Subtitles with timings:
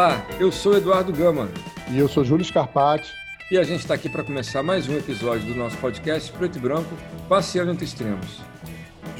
[0.00, 1.46] Olá, eu sou Eduardo Gama.
[1.90, 3.12] E eu sou Júlio Scarpati.
[3.50, 6.58] E a gente está aqui para começar mais um episódio do nosso podcast Preto e
[6.58, 6.88] Branco,
[7.28, 8.40] Passeando entre Extremos.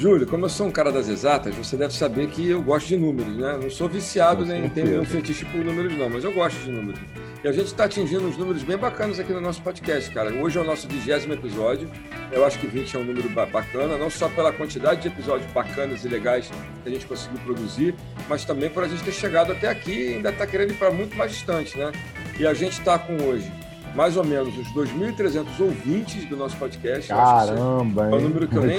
[0.01, 2.96] Júlio, como eu sou um cara das exatas, você deve saber que eu gosto de
[2.96, 3.59] números, né?
[3.62, 6.98] Não sou viciado nem tenho nenhum fetiche por números, não, mas eu gosto de números.
[7.45, 10.33] E a gente está atingindo uns números bem bacanas aqui no nosso podcast, cara.
[10.33, 11.87] Hoje é o nosso vigésimo episódio.
[12.33, 16.02] Eu acho que 20 é um número bacana, não só pela quantidade de episódios bacanas
[16.02, 16.51] e legais
[16.82, 17.95] que a gente conseguiu produzir,
[18.27, 20.91] mas também por a gente ter chegado até aqui e ainda está querendo ir para
[20.91, 21.93] muito mais distante, né?
[22.38, 23.52] E a gente está com hoje
[23.95, 27.09] mais ou menos os 2.300 ouvintes do nosso podcast.
[27.09, 28.79] Caramba, é um número que eu nem,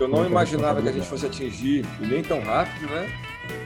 [0.00, 3.08] eu não imaginava que a gente fosse atingir nem tão rápido, né?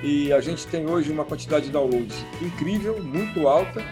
[0.02, 3.83] E a gente tem hoje uma quantidade de downloads incrível, muito alta.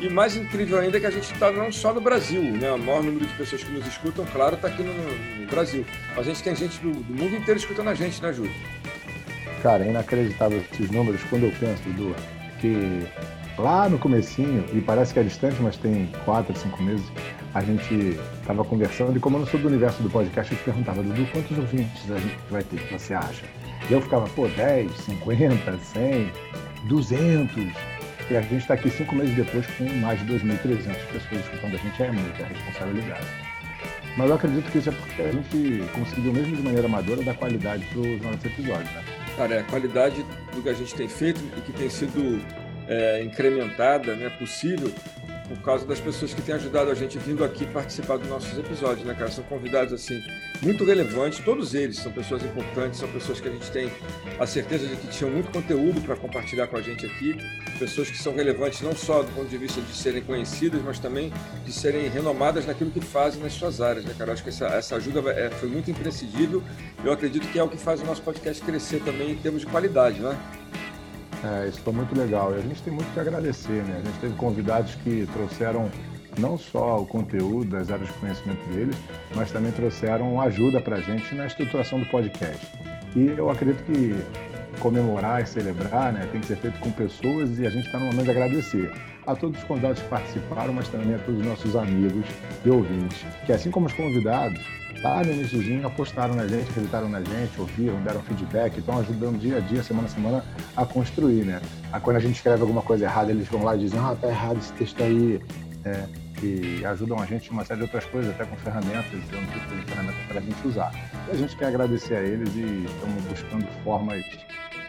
[0.00, 2.72] E mais incrível ainda é que a gente está não só no Brasil, né?
[2.72, 5.86] O maior número de pessoas que nos escutam, claro, está aqui no, no, Brasil.
[6.16, 8.52] Mas a gente tem gente do, do, mundo inteiro escutando a gente, né, Júlio?
[9.62, 12.16] Cara, é inacreditável esses números quando eu penso, Dudu,
[12.60, 13.06] que
[13.56, 17.06] lá no comecinho, e parece que é distante, mas tem quatro, cinco meses,
[17.54, 20.64] a gente estava conversando e como eu não sou do universo do podcast, eu te
[20.64, 23.44] perguntava, Dudu, quantos ouvintes a gente vai ter, que você acha?
[23.88, 26.32] E eu ficava, pô, 10, 50, 100,
[26.84, 27.56] 200.
[28.30, 31.78] E a gente está aqui cinco meses depois com mais de 2.300 pessoas escutando a
[31.78, 33.26] gente, é muita responsabilidade.
[34.16, 37.34] Mas eu acredito que isso é porque a gente conseguiu, mesmo de maneira amadora, dar
[37.34, 39.04] qualidade para os nossos episódios, né?
[39.36, 42.40] Cara, é a qualidade do que a gente tem feito e que tem sido
[42.86, 44.92] é, incrementada, né, possível,
[45.56, 49.06] por causa das pessoas que têm ajudado a gente vindo aqui participar dos nossos episódios,
[49.06, 49.30] né, cara?
[49.30, 50.22] São convidados, assim,
[50.62, 53.90] muito relevantes, todos eles são pessoas importantes, são pessoas que a gente tem
[54.38, 57.36] a certeza de que tinham muito conteúdo para compartilhar com a gente aqui,
[57.78, 61.32] pessoas que são relevantes não só do ponto de vista de serem conhecidas, mas também
[61.64, 64.32] de serem renomadas naquilo que fazem nas suas áreas, né, cara?
[64.32, 66.62] Acho que essa, essa ajuda é, foi muito imprescindível,
[67.04, 69.66] eu acredito que é o que faz o nosso podcast crescer também em termos de
[69.66, 70.38] qualidade, né?
[71.44, 72.52] É, isso foi muito legal.
[72.54, 74.00] E a gente tem muito que agradecer, né?
[74.02, 75.90] A gente teve convidados que trouxeram
[76.38, 78.96] não só o conteúdo das áreas de conhecimento deles,
[79.34, 82.66] mas também trouxeram ajuda para a gente na estruturação do podcast.
[83.14, 84.14] E eu acredito que
[84.80, 88.06] comemorar e celebrar né, tem que ser feito com pessoas e a gente está no
[88.06, 88.90] momento de agradecer
[89.26, 92.24] a todos os convidados que participaram, mas também a todos os nossos amigos
[92.64, 94.60] e ouvintes, que assim como os convidados,
[95.02, 99.56] lá no iníciozinho apostaram na gente, acreditaram na gente, ouviram, deram feedback, estão ajudando dia
[99.56, 100.44] a dia, semana a semana,
[100.76, 101.60] a construir, né?
[101.92, 104.28] Aí quando a gente escreve alguma coisa errada, eles vão lá e dizem, ah, tá
[104.28, 105.40] errado esse texto aí,
[105.84, 106.04] é,
[106.42, 109.76] e ajudam a gente em uma série de outras coisas, até com ferramentas, dando tipo
[109.76, 110.92] de ferramentas para a gente usar.
[111.28, 114.24] E a gente quer agradecer a eles e estamos buscando formas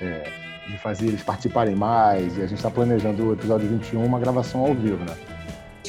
[0.01, 0.29] é,
[0.67, 4.61] de fazer eles participarem mais, e a gente está planejando o episódio 21, uma gravação
[4.61, 5.15] ao vivo, né?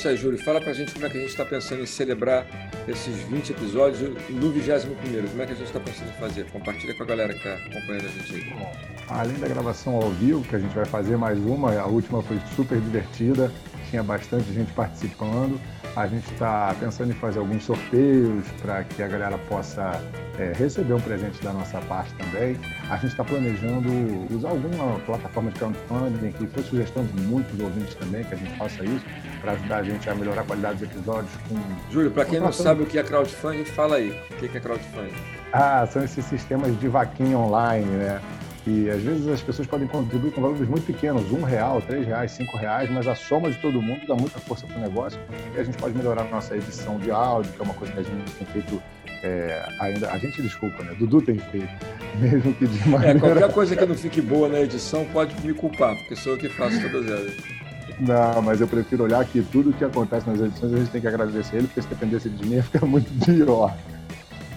[0.05, 2.47] Isso aí, Júlio, fala pra gente como é que a gente está pensando em celebrar
[2.87, 5.27] esses 20 episódios no 21 primeiro.
[5.29, 6.45] Como é que a gente está pensando em fazer?
[6.51, 8.51] Compartilha com a galera que está acompanhando a gente aí.
[8.51, 8.73] Bom,
[9.09, 12.39] além da gravação ao vivo, que a gente vai fazer mais uma, a última foi
[12.55, 13.51] super divertida,
[13.89, 15.59] tinha bastante gente participando.
[15.97, 20.03] A gente está pensando em fazer alguns sorteios para que a galera possa
[20.39, 22.59] é, receber um presente da nossa parte também.
[22.91, 23.89] A gente está planejando
[24.35, 28.59] usar alguma plataforma de crowdfunding, que foi sugestão de muitos ouvintes também, que a gente
[28.59, 29.05] faça isso,
[29.44, 31.31] para ajudar a gente a melhorar a qualidade dos episódios.
[31.49, 31.93] Com...
[31.93, 34.19] Júlio, para quem não sabe o que é crowdfunding, fala aí.
[34.31, 35.12] O que é crowdfunding?
[35.53, 38.21] Ah, são esses sistemas de vaquinha online, né?
[38.66, 42.32] E às vezes as pessoas podem contribuir com valores muito pequenos, um real, três reais,
[42.32, 45.21] cinco reais, mas a soma de todo mundo dá muita força para o negócio
[45.55, 48.00] e a gente pode melhorar a nossa edição de áudio, que é uma coisa que
[48.00, 48.82] a gente tem feito
[49.22, 50.11] é, ainda.
[50.11, 50.94] A gente desculpa, né?
[50.99, 51.69] Dudu tem feito,
[52.19, 53.19] mesmo que de é, maneira.
[53.19, 56.38] É, qualquer coisa que não fique boa na edição pode me culpar, porque sou eu
[56.38, 57.64] que faço todas elas.
[58.00, 61.06] Não, mas eu prefiro olhar que tudo que acontece nas edições a gente tem que
[61.06, 63.75] agradecer ele, porque se dependesse de mim fica muito pior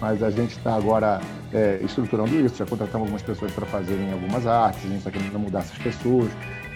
[0.00, 1.20] mas a gente está agora
[1.52, 5.38] é, estruturando isso, já contratamos algumas pessoas para fazerem algumas artes, a gente está querendo
[5.38, 6.30] mudar essas pessoas.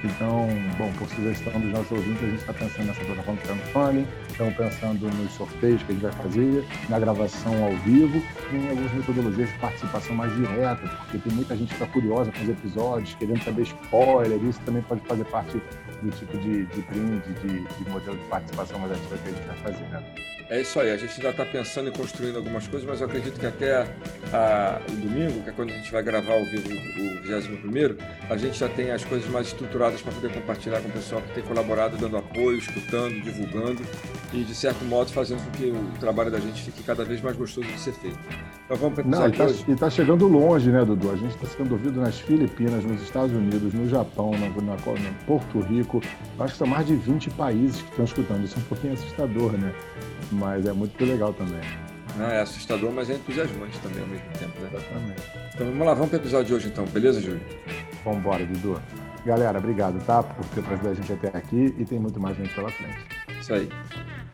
[0.05, 4.07] Então, bom, por sugestão dos nossos ouvintes, a gente está pensando nessa plataforma de crowdfunding,
[4.29, 8.21] estamos pensando nos sorteios que a gente vai fazer, na gravação ao vivo,
[8.53, 12.33] e em algumas metodologias de participação mais direta, porque tem muita gente que está curiosa
[12.33, 15.63] com os episódios, querendo saber spoiler, isso também pode fazer parte
[16.03, 19.47] do tipo de, de brinde, de, de modelo de participação mais ativa que a gente
[19.47, 20.03] vai fazer, né?
[20.51, 23.41] É isso aí, a gente ainda está pensando em construindo algumas coisas, mas eu acredito
[23.41, 23.87] que até
[24.33, 27.97] a, o domingo, que é quando a gente vai gravar ao vivo o 21
[28.29, 31.33] a gente já tem as coisas mais estruturadas para poder compartilhar com o pessoal que
[31.33, 33.83] tem colaborado, dando apoio, escutando, divulgando
[34.33, 37.37] e, de certo modo, fazendo com que o trabalho da gente fique cada vez mais
[37.37, 38.19] gostoso de ser feito.
[38.65, 39.47] Então vamos para o Não, e está
[39.77, 41.11] tá chegando longe, né, Dudu?
[41.11, 45.13] A gente está sendo ouvido nas Filipinas, nos Estados Unidos, no Japão, na, na, na
[45.27, 45.92] Porto Rico.
[46.39, 48.45] Acho que são mais de 20 países que estão escutando.
[48.45, 49.75] Isso é um pouquinho assustador, né?
[50.33, 51.61] mas é muito legal também.
[52.17, 54.71] Não, é assustador, mas é entusiasmante também ao mesmo tempo, né?
[54.73, 55.23] Exatamente.
[55.55, 57.41] Então vamos lá, vamos para o episódio de hoje então, beleza, Júlio?
[58.05, 58.83] Vamos embora, Dudu.
[59.25, 60.23] Galera, obrigado, tá?
[60.23, 62.99] Por ter trazido a gente até aqui e tem muito mais gente pela frente.
[63.41, 63.69] Isso aí.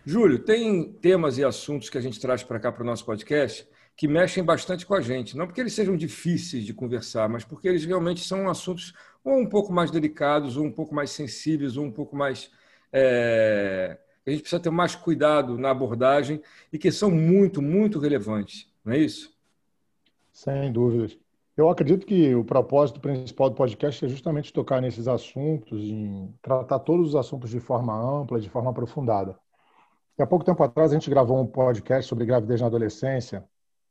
[0.05, 3.69] Júlio, tem temas e assuntos que a gente traz para cá para o nosso podcast
[3.99, 5.37] que mexem bastante com a gente.
[5.37, 9.47] Não porque eles sejam difíceis de conversar, mas porque eles realmente são assuntos ou um
[9.47, 12.49] pouco mais delicados, ou um pouco mais sensíveis, ou um pouco mais.
[12.93, 13.99] É...
[14.25, 16.41] A gente precisa ter mais cuidado na abordagem
[16.73, 19.35] e que são muito, muito relevantes, não é isso?
[20.33, 21.19] Sem dúvidas.
[21.57, 26.79] Eu acredito que o propósito principal do podcast é justamente tocar nesses assuntos, em tratar
[26.79, 29.37] todos os assuntos de forma ampla, de forma aprofundada.
[30.17, 33.45] há pouco tempo atrás a gente gravou um podcast sobre gravidez na adolescência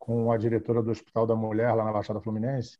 [0.07, 2.79] com a diretora do Hospital da Mulher lá na Baixada Fluminense.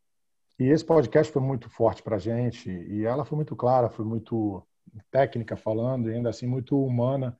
[0.57, 4.05] E esse podcast foi muito forte para a gente e ela foi muito clara, foi
[4.05, 4.65] muito
[5.11, 7.37] técnica falando e ainda assim muito humana.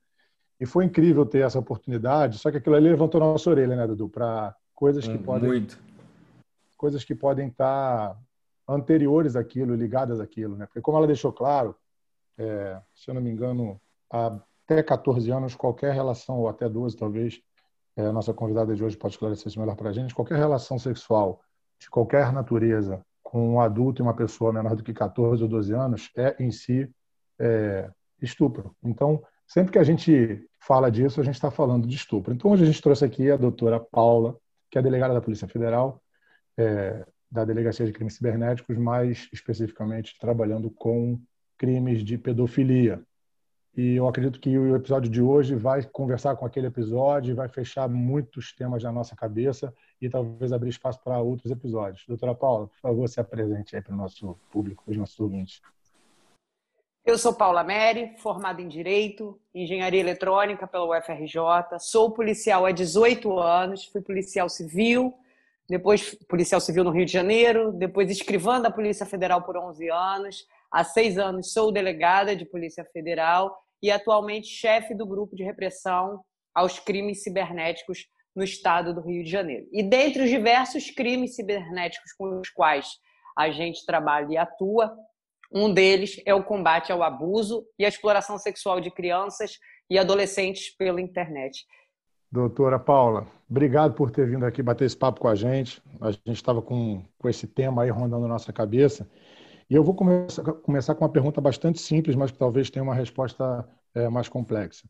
[0.60, 2.38] E foi incrível ter essa oportunidade.
[2.38, 5.78] Só que aquilo ali levantou nossa orelha, né, Dudu, para coisas que hum, podem muito
[6.76, 8.16] coisas que podem estar
[8.68, 10.66] anteriores àquilo, ligadas àquilo, né?
[10.66, 11.74] Porque como ela deixou claro,
[12.36, 17.42] é, se eu não me engano, até 14 anos, qualquer relação, ou até 12 talvez,
[18.06, 21.40] a nossa convidada de hoje pode esclarecer isso melhor para a gente, qualquer relação sexual
[21.80, 25.72] de qualquer natureza com um adulto e uma pessoa menor do que 14 ou 12
[25.74, 26.90] anos é, em si,
[27.38, 27.90] é,
[28.20, 28.74] estupro.
[28.82, 32.32] Então, sempre que a gente fala disso, a gente está falando de estupro.
[32.32, 34.36] Então, hoje a gente trouxe aqui a doutora Paula,
[34.70, 36.02] que é delegada da Polícia Federal,
[36.56, 41.20] é, da Delegacia de Crimes Cibernéticos, mais especificamente trabalhando com
[41.58, 43.02] crimes de pedofilia.
[43.76, 47.88] E eu acredito que o episódio de hoje vai conversar com aquele episódio, vai fechar
[47.88, 52.04] muitos temas na nossa cabeça e talvez abrir espaço para outros episódios.
[52.06, 55.60] Doutora Paula, por favor, se apresente aí para o nosso público, para os nossos ouvintes.
[57.08, 63.38] Eu sou Paula Meri, formada em Direito, Engenharia Eletrônica pela UFRJ, sou policial há 18
[63.38, 65.14] anos, fui policial civil,
[65.66, 70.46] depois policial civil no Rio de Janeiro, depois escrivã da Polícia Federal por 11 anos,
[70.70, 76.22] há seis anos sou delegada de Polícia Federal e atualmente chefe do grupo de repressão
[76.54, 79.66] aos crimes cibernéticos no estado do Rio de Janeiro.
[79.72, 82.88] E dentre os diversos crimes cibernéticos com os quais
[83.36, 84.96] a gente trabalha e atua,
[85.52, 90.74] um deles é o combate ao abuso e à exploração sexual de crianças e adolescentes
[90.76, 91.64] pela internet.
[92.30, 95.82] Doutora Paula, obrigado por ter vindo aqui bater esse papo com a gente.
[96.00, 99.08] A gente estava com, com esse tema aí rondando nossa cabeça.
[99.70, 102.94] E eu vou começar, começar com uma pergunta bastante simples, mas que talvez tenha uma
[102.94, 104.88] resposta é, mais complexa.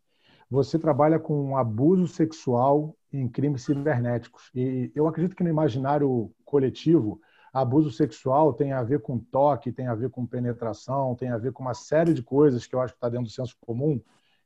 [0.51, 4.51] Você trabalha com abuso sexual em crimes cibernéticos.
[4.55, 7.21] E eu acredito que no imaginário coletivo,
[7.53, 11.53] abuso sexual tem a ver com toque, tem a ver com penetração, tem a ver
[11.53, 14.01] com uma série de coisas que eu acho que está dentro do senso comum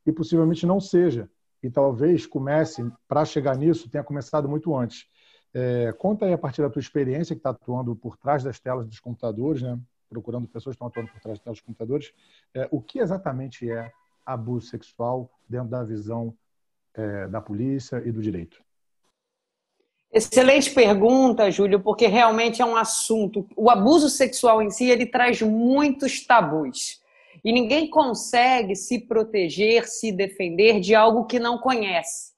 [0.07, 1.31] e possivelmente não seja
[1.63, 5.07] e talvez comece, para chegar nisso, tenha começado muito antes.
[5.55, 8.87] É, conta aí a partir da tua experiência que está atuando por trás das telas
[8.87, 9.79] dos computadores, né?
[10.13, 12.13] Procurando pessoas que estão atuando por trás dos computadores,
[12.55, 13.91] é, o que exatamente é
[14.25, 16.37] abuso sexual dentro da visão
[16.95, 18.63] é, da polícia e do direito?
[20.13, 23.49] Excelente pergunta, Júlio, porque realmente é um assunto.
[23.57, 27.01] O abuso sexual em si ele traz muitos tabus.
[27.43, 32.33] E ninguém consegue se proteger, se defender de algo que não conhece.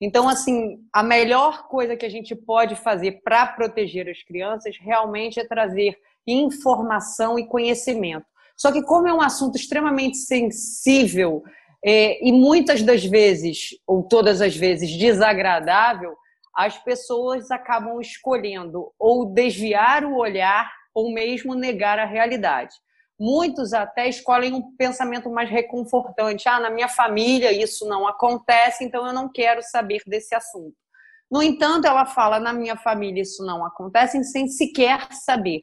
[0.00, 5.40] Então, assim, a melhor coisa que a gente pode fazer para proteger as crianças realmente
[5.40, 5.96] é trazer
[6.26, 8.26] informação e conhecimento.
[8.56, 11.42] Só que, como é um assunto extremamente sensível
[11.84, 16.16] é, e muitas das vezes, ou todas as vezes, desagradável,
[16.54, 22.74] as pessoas acabam escolhendo ou desviar o olhar ou mesmo negar a realidade.
[23.20, 26.48] Muitos até escolhem um pensamento mais reconfortante.
[26.48, 30.74] Ah, na minha família isso não acontece, então eu não quero saber desse assunto.
[31.30, 35.62] No entanto, ela fala: na minha família isso não acontece, sem sequer saber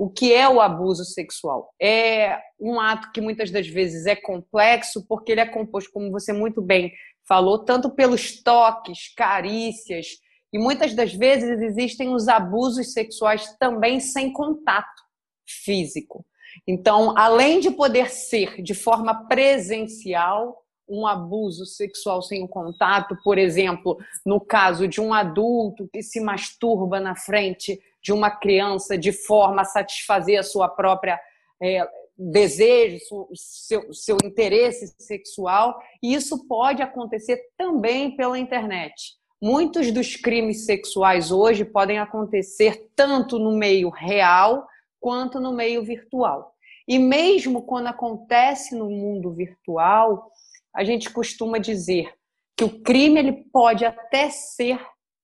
[0.00, 1.74] o que é o abuso sexual.
[1.78, 6.32] É um ato que muitas das vezes é complexo, porque ele é composto, como você
[6.32, 6.90] muito bem
[7.28, 10.06] falou, tanto pelos toques, carícias,
[10.50, 15.02] e muitas das vezes existem os abusos sexuais também sem contato
[15.46, 16.24] físico.
[16.66, 23.96] Então, além de poder ser de forma presencial, um abuso sexual sem contato, por exemplo,
[24.26, 29.62] no caso de um adulto que se masturba na frente de uma criança de forma
[29.62, 31.18] a satisfazer a sua própria
[31.62, 39.14] é, desejo, seu, seu interesse sexual, e isso pode acontecer também pela internet.
[39.40, 44.66] Muitos dos crimes sexuais hoje podem acontecer tanto no meio real
[45.00, 46.54] quanto no meio virtual.
[46.86, 50.30] E mesmo quando acontece no mundo virtual,
[50.74, 52.12] a gente costuma dizer
[52.56, 54.80] que o crime ele pode até ser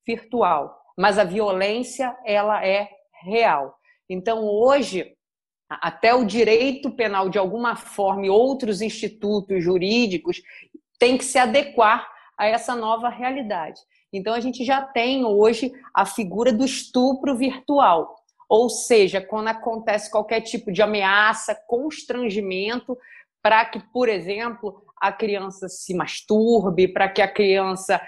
[0.06, 2.88] virtual, mas a violência ela é
[3.22, 3.74] real.
[4.08, 5.16] Então hoje
[5.68, 10.40] até o direito penal, de alguma forma, e outros institutos jurídicos,
[10.98, 13.80] tem que se adequar a essa nova realidade.
[14.12, 18.14] Então, a gente já tem hoje a figura do estupro virtual,
[18.48, 22.96] ou seja, quando acontece qualquer tipo de ameaça, constrangimento,
[23.42, 28.00] para que, por exemplo, a criança se masturbe, para que a criança.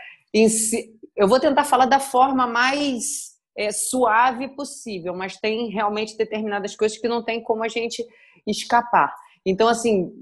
[1.16, 6.99] Eu vou tentar falar da forma mais é, suave possível, mas tem realmente determinadas coisas
[6.99, 8.04] que não tem como a gente
[8.47, 9.12] escapar.
[9.45, 10.12] Então, assim,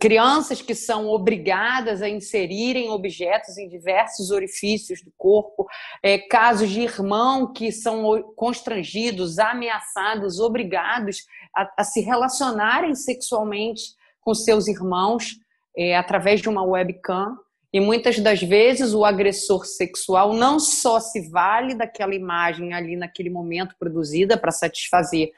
[0.00, 5.66] crianças que são obrigadas a inserirem objetos em diversos orifícios do corpo,
[6.02, 11.18] é, casos de irmão que são constrangidos, ameaçados, obrigados
[11.54, 13.82] a, a se relacionarem sexualmente
[14.20, 15.38] com seus irmãos
[15.76, 17.36] é, através de uma webcam.
[17.72, 23.30] E muitas das vezes o agressor sexual não só se vale daquela imagem ali naquele
[23.30, 25.32] momento produzida para satisfazer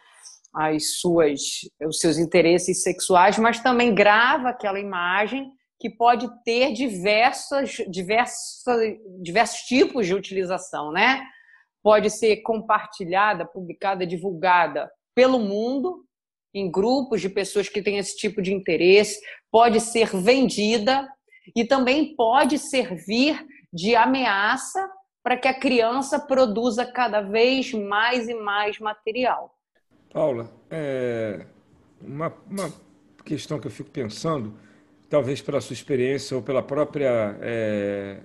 [0.52, 1.40] as suas,
[1.86, 5.50] os seus interesses sexuais, mas também grava aquela imagem
[5.80, 11.22] que pode ter diversas, diversas, diversos tipos de utilização, né?
[11.82, 16.04] Pode ser compartilhada, publicada, divulgada pelo mundo,
[16.54, 19.20] em grupos de pessoas que têm esse tipo de interesse,
[19.50, 21.08] pode ser vendida
[21.54, 24.88] e também pode servir de ameaça
[25.23, 29.58] para que a criança produza cada vez mais e mais material.
[30.12, 31.44] Paula, é
[32.00, 32.73] uma, uma
[33.25, 34.54] questão que eu fico pensando,
[35.11, 37.37] talvez pela sua experiência ou pela própria.
[37.40, 38.20] É,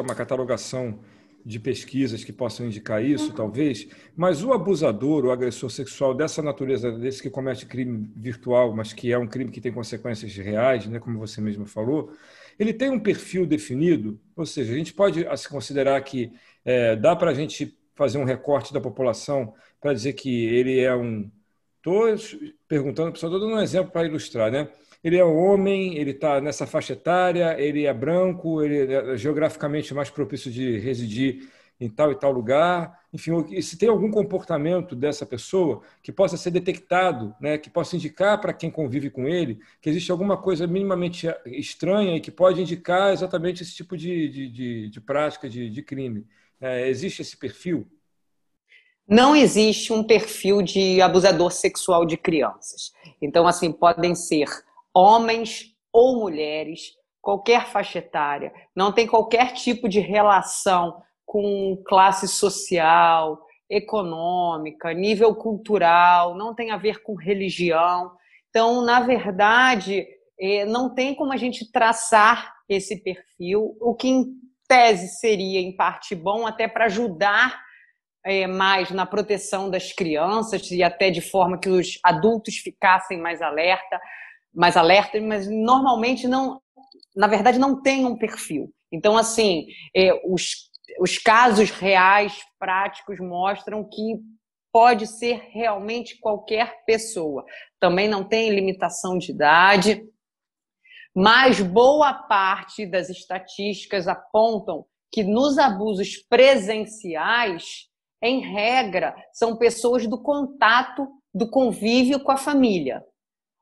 [0.00, 0.98] uma catalogação
[1.44, 3.34] de pesquisas que possam indicar isso, uhum.
[3.34, 3.86] talvez,
[4.16, 9.12] mas o abusador, o agressor sexual dessa natureza, desse que comete crime virtual, mas que
[9.12, 12.12] é um crime que tem consequências reais, né, como você mesmo falou,
[12.58, 16.32] ele tem um perfil definido, ou seja, a gente pode se considerar que
[16.64, 20.94] é, dá para a gente fazer um recorte da população para dizer que ele é
[20.94, 21.30] um.
[21.76, 22.06] Estou
[22.66, 24.68] perguntando, só estou dando um exemplo para ilustrar, né?
[25.04, 30.08] Ele é homem, ele está nessa faixa etária, ele é branco, ele é geograficamente mais
[30.08, 31.46] propício de residir
[31.78, 33.00] em tal e tal lugar.
[33.12, 38.40] Enfim, se tem algum comportamento dessa pessoa que possa ser detectado, né, que possa indicar
[38.40, 43.12] para quem convive com ele que existe alguma coisa minimamente estranha e que pode indicar
[43.12, 46.26] exatamente esse tipo de, de, de, de prática, de, de crime.
[46.58, 47.86] É, existe esse perfil?
[49.06, 52.90] Não existe um perfil de abusador sexual de crianças.
[53.20, 54.48] Então, assim, podem ser
[54.94, 63.40] homens ou mulheres, qualquer faixa etária, não tem qualquer tipo de relação com classe social,
[63.68, 68.12] econômica, nível cultural, não tem a ver com religião.
[68.50, 70.06] Então, na verdade,
[70.38, 74.26] é, não tem como a gente traçar esse perfil, o que em
[74.68, 77.60] tese seria, em parte, bom até para ajudar
[78.24, 83.42] é, mais na proteção das crianças e até de forma que os adultos ficassem mais
[83.42, 84.00] alerta,
[84.54, 86.60] mais alerta, mas normalmente não,
[87.14, 88.72] na verdade, não tem um perfil.
[88.92, 90.70] Então, assim, é, os,
[91.00, 94.20] os casos reais, práticos, mostram que
[94.72, 97.44] pode ser realmente qualquer pessoa.
[97.80, 100.02] Também não tem limitação de idade,
[101.14, 107.88] mas boa parte das estatísticas apontam que nos abusos presenciais,
[108.20, 113.04] em regra, são pessoas do contato, do convívio com a família.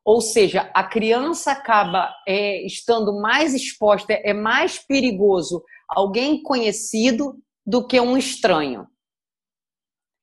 [0.05, 7.87] Ou seja, a criança acaba é, estando mais exposta, é mais perigoso alguém conhecido do
[7.87, 8.87] que um estranho.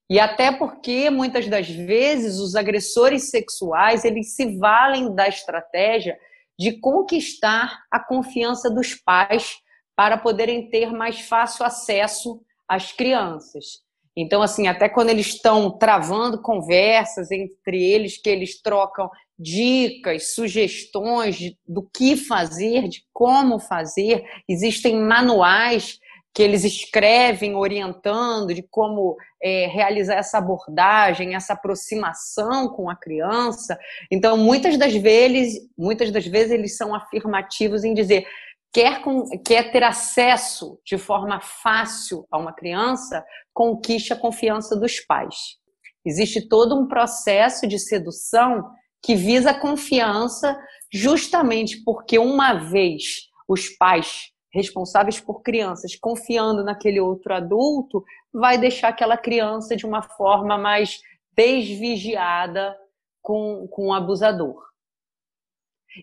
[0.09, 6.17] E até porque muitas das vezes os agressores sexuais eles se valem da estratégia
[6.57, 9.57] de conquistar a confiança dos pais
[9.95, 13.83] para poderem ter mais fácil acesso às crianças.
[14.17, 19.09] Então, assim, até quando eles estão travando conversas entre eles, que eles trocam
[19.39, 25.97] dicas, sugestões do que fazer, de como fazer, existem manuais
[26.33, 33.77] que eles escrevem orientando de como é, realizar essa abordagem, essa aproximação com a criança.
[34.11, 38.27] Então, muitas das vezes, muitas das vezes eles são afirmativos em dizer
[38.71, 44.99] quer, com, quer ter acesso de forma fácil a uma criança, conquiste a confiança dos
[44.99, 45.57] pais.
[46.05, 48.63] Existe todo um processo de sedução
[49.01, 50.57] que visa confiança,
[50.91, 58.03] justamente porque uma vez os pais responsáveis por crianças confiando naquele outro adulto,
[58.33, 61.01] vai deixar aquela criança de uma forma mais
[61.35, 62.75] desvigiada
[63.21, 64.67] com, com o abusador.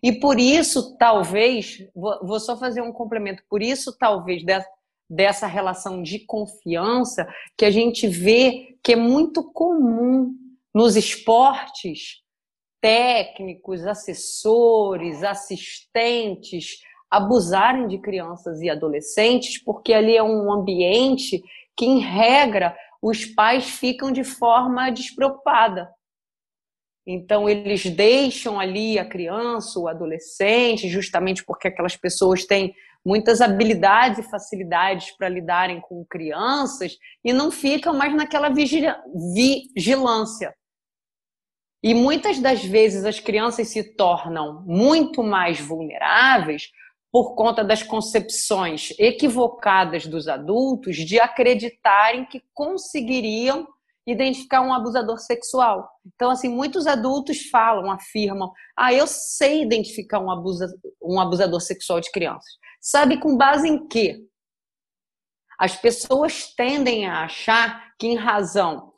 [0.02, 4.42] E por isso, talvez, vou só fazer um complemento, por isso, talvez,
[5.08, 7.26] dessa relação de confiança,
[7.56, 10.34] que a gente vê que é muito comum
[10.74, 12.22] nos esportes
[12.80, 16.78] técnicos, assessores, assistentes
[17.10, 21.42] abusarem de crianças e adolescentes, porque ali é um ambiente
[21.76, 25.88] que, em regra, os pais ficam de forma despreocupada.
[27.06, 34.18] Então, eles deixam ali a criança, o adolescente, justamente porque aquelas pessoas têm muitas habilidades
[34.18, 40.52] e facilidades para lidarem com crianças e não ficam mais naquela vigilância.
[41.82, 46.70] E muitas das vezes as crianças se tornam muito mais vulneráveis
[47.12, 53.66] por conta das concepções equivocadas dos adultos de acreditarem que conseguiriam
[54.06, 55.88] identificar um abusador sexual.
[56.14, 60.68] Então, assim, muitos adultos falam, afirmam: ah, eu sei identificar um, abusa,
[61.02, 62.52] um abusador sexual de crianças.
[62.80, 64.24] Sabe com base em quê?
[65.58, 68.92] As pessoas tendem a achar que, em razão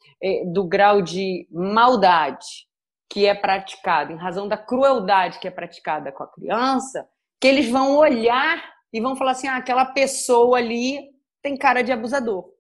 [0.53, 2.67] do grau de maldade
[3.11, 7.09] que é praticado, em razão da crueldade que é praticada com a criança,
[7.41, 10.99] que eles vão olhar e vão falar assim: ah, aquela pessoa ali
[11.43, 12.51] tem cara de abusador.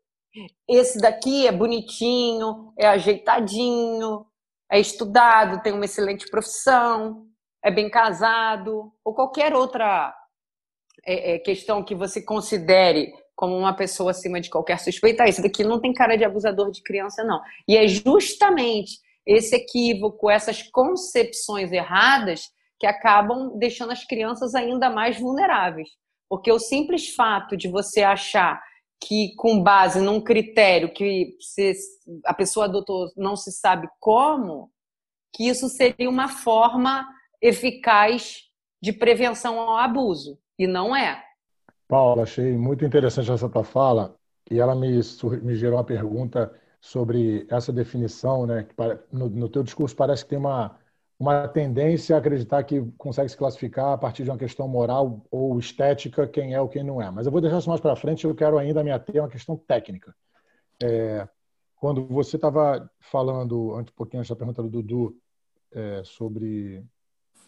[0.68, 4.26] Esse daqui é bonitinho, é ajeitadinho,
[4.70, 7.26] é estudado, tem uma excelente profissão,
[7.64, 10.14] é bem casado, ou qualquer outra
[11.04, 15.24] é, é, questão que você considere como uma pessoa acima de qualquer suspeita.
[15.24, 17.40] Esse daqui não tem cara de abusador de criança, não.
[17.68, 22.48] E é justamente esse equívoco, essas concepções erradas
[22.80, 25.88] que acabam deixando as crianças ainda mais vulneráveis.
[26.28, 28.60] Porque o simples fato de você achar
[29.00, 31.36] que com base num critério que
[32.26, 34.68] a pessoa adotou não se sabe como,
[35.32, 37.06] que isso seria uma forma
[37.40, 38.40] eficaz
[38.82, 40.40] de prevenção ao abuso.
[40.58, 41.22] E não é.
[41.88, 44.14] Paula, achei muito interessante essa tua fala
[44.50, 45.00] e ela me,
[45.42, 48.64] me gerou uma pergunta sobre essa definição, né?
[48.64, 48.74] Que
[49.10, 50.78] no, no teu discurso parece que tem uma,
[51.18, 55.58] uma tendência a acreditar que consegue se classificar a partir de uma questão moral ou
[55.58, 57.10] estética quem é ou quem não é.
[57.10, 59.30] Mas eu vou deixar isso mais para frente, eu quero ainda me ater a uma
[59.30, 60.14] questão técnica.
[60.80, 61.26] É,
[61.76, 65.16] quando você estava falando, antes, um pouquinho antes da pergunta do Dudu,
[65.72, 66.84] é, sobre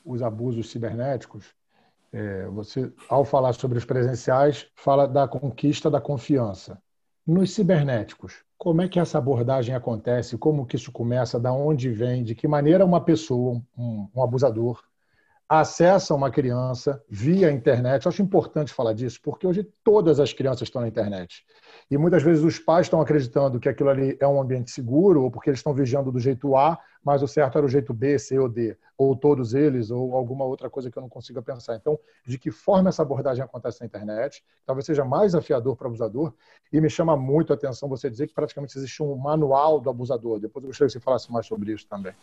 [0.05, 1.55] os abusos cibernéticos,
[2.13, 6.81] é, você, ao falar sobre os presenciais, fala da conquista da confiança.
[7.27, 10.37] Nos cibernéticos, como é que essa abordagem acontece?
[10.37, 11.39] Como que isso começa?
[11.39, 12.25] Da onde vem?
[12.25, 14.83] De que maneira uma pessoa, um, um abusador,
[15.51, 18.07] acessa uma criança via internet?
[18.07, 21.45] Eu acho importante falar disso, porque hoje todas as crianças estão na internet.
[21.91, 25.31] E muitas vezes os pais estão acreditando que aquilo ali é um ambiente seguro, ou
[25.31, 28.39] porque eles estão vigiando do jeito A, mas o certo era o jeito B, C
[28.39, 31.75] ou D, ou todos eles, ou alguma outra coisa que eu não consiga pensar.
[31.75, 34.45] Então, de que forma essa abordagem acontece na internet?
[34.65, 36.33] Talvez seja mais afiador para o abusador,
[36.73, 40.39] e me chama muito a atenção você dizer que praticamente existe um manual do abusador.
[40.39, 42.15] Depois eu gostaria que você falasse mais sobre isso também.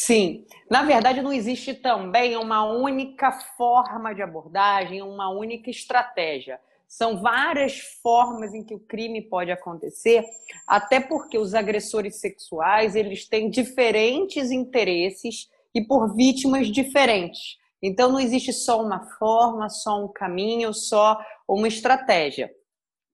[0.00, 6.60] Sim, na verdade não existe também uma única forma de abordagem, uma única estratégia.
[6.86, 10.24] São várias formas em que o crime pode acontecer,
[10.68, 17.56] até porque os agressores sexuais eles têm diferentes interesses e por vítimas diferentes.
[17.82, 22.48] Então não existe só uma forma, só um caminho, só uma estratégia.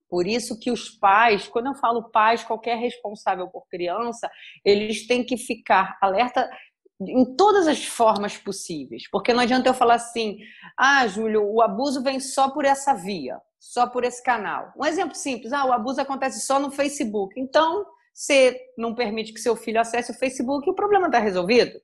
[0.07, 4.31] Por isso que os pais, quando eu falo pais, qualquer responsável por criança,
[4.65, 6.49] eles têm que ficar alerta
[7.09, 9.09] em todas as formas possíveis.
[9.11, 10.39] Porque não adianta eu falar assim,
[10.77, 13.41] ah, Júlio, o abuso vem só por essa via
[13.73, 14.73] só por esse canal.
[14.77, 17.39] Um exemplo simples: ah, o abuso acontece só no Facebook.
[17.41, 21.81] Então, você não permite que seu filho acesse o Facebook e o problema está resolvido.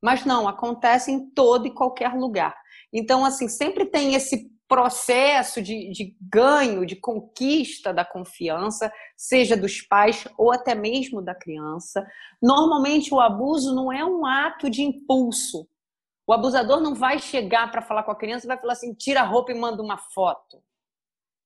[0.00, 2.56] Mas não, acontece em todo e qualquer lugar.
[2.92, 9.80] Então, assim, sempre tem esse processo de, de ganho, de conquista da confiança, seja dos
[9.82, 12.06] pais ou até mesmo da criança.
[12.40, 15.68] Normalmente, o abuso não é um ato de impulso.
[16.26, 19.20] O abusador não vai chegar para falar com a criança e vai falar assim: tira
[19.20, 20.62] a roupa e manda uma foto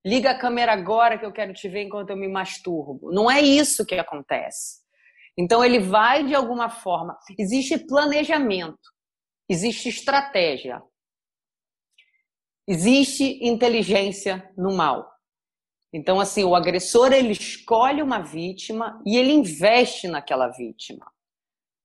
[0.07, 3.11] liga a câmera agora que eu quero te ver enquanto eu me masturbo.
[3.11, 4.81] Não é isso que acontece.
[5.37, 7.19] Então ele vai de alguma forma.
[7.37, 8.79] Existe planejamento,
[9.49, 10.81] existe estratégia,
[12.67, 15.11] existe inteligência no mal.
[15.93, 21.07] Então assim, o agressor ele escolhe uma vítima e ele investe naquela vítima.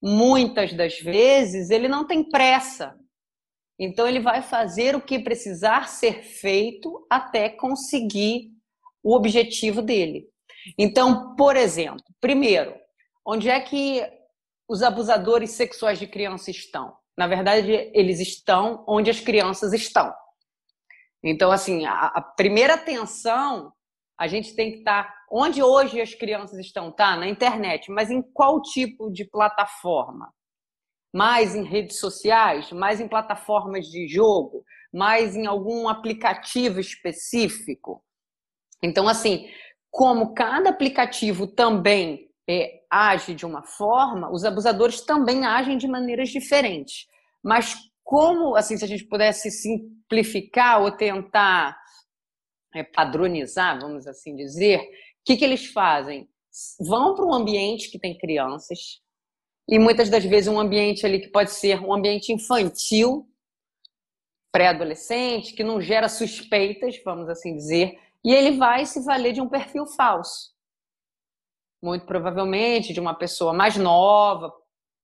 [0.02, 3.00] Muitas das vezes ele não tem pressa.
[3.84, 8.52] Então, ele vai fazer o que precisar ser feito até conseguir
[9.04, 10.28] o objetivo dele.
[10.78, 12.76] Então, por exemplo, primeiro,
[13.26, 14.08] onde é que
[14.70, 16.96] os abusadores sexuais de crianças estão?
[17.17, 20.13] Na verdade, eles estão onde as crianças estão.
[21.23, 23.71] Então, assim, a, a primeira atenção
[24.17, 27.15] a gente tem que estar tá onde hoje as crianças estão, tá?
[27.15, 30.31] Na internet, mas em qual tipo de plataforma?
[31.13, 38.03] mais em redes sociais, mais em plataformas de jogo, mais em algum aplicativo específico.
[38.81, 39.49] Então, assim,
[39.89, 46.29] como cada aplicativo também é, age de uma forma, os abusadores também agem de maneiras
[46.29, 47.07] diferentes.
[47.43, 47.75] Mas
[48.12, 51.80] como, assim, se a gente pudesse simplificar ou tentar
[52.76, 56.30] é, padronizar, vamos assim dizer, o que, que eles fazem?
[56.78, 59.02] Vão para um ambiente que tem crianças,
[59.65, 63.26] e muitas das vezes um ambiente ali que pode ser um ambiente infantil,
[64.52, 69.47] pré-adolescente, que não gera suspeitas, vamos assim dizer, e ele vai se valer de um
[69.47, 70.54] perfil falso.
[71.82, 74.54] Muito provavelmente de uma pessoa mais nova,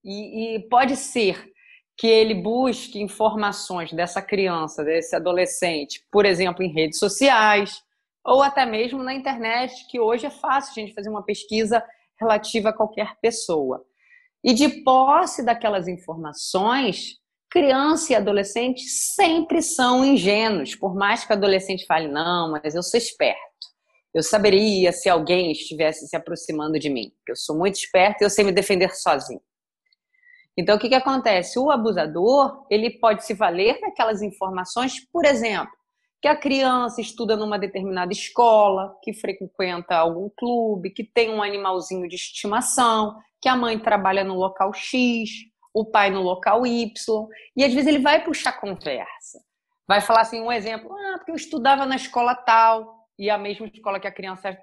[0.03, 1.55] e, e pode ser
[1.97, 7.81] que ele busque informações dessa criança, desse adolescente, por exemplo, em redes sociais,
[8.23, 11.83] ou até mesmo na internet, que hoje é fácil a gente fazer uma pesquisa
[12.19, 13.83] relativa a qualquer pessoa.
[14.43, 17.15] E de posse daquelas informações,
[17.49, 22.83] criança e adolescente sempre são ingênuos, por mais que o adolescente fale, não, mas eu
[22.83, 23.37] sou esperto.
[24.13, 27.11] Eu saberia se alguém estivesse se aproximando de mim.
[27.27, 29.41] Eu sou muito esperto e eu sei me defender sozinho.
[30.57, 31.59] Então, o que, que acontece?
[31.59, 35.71] O abusador, ele pode se valer daquelas informações, por exemplo,
[36.19, 42.07] que a criança estuda numa determinada escola, que frequenta algum clube, que tem um animalzinho
[42.07, 45.29] de estimação, que a mãe trabalha no local X,
[45.71, 46.91] o pai no local Y,
[47.55, 49.39] e às vezes ele vai puxar conversa.
[49.87, 53.67] Vai falar assim, um exemplo, ah, porque eu estudava na escola tal, e a mesma
[53.67, 54.57] escola que a criança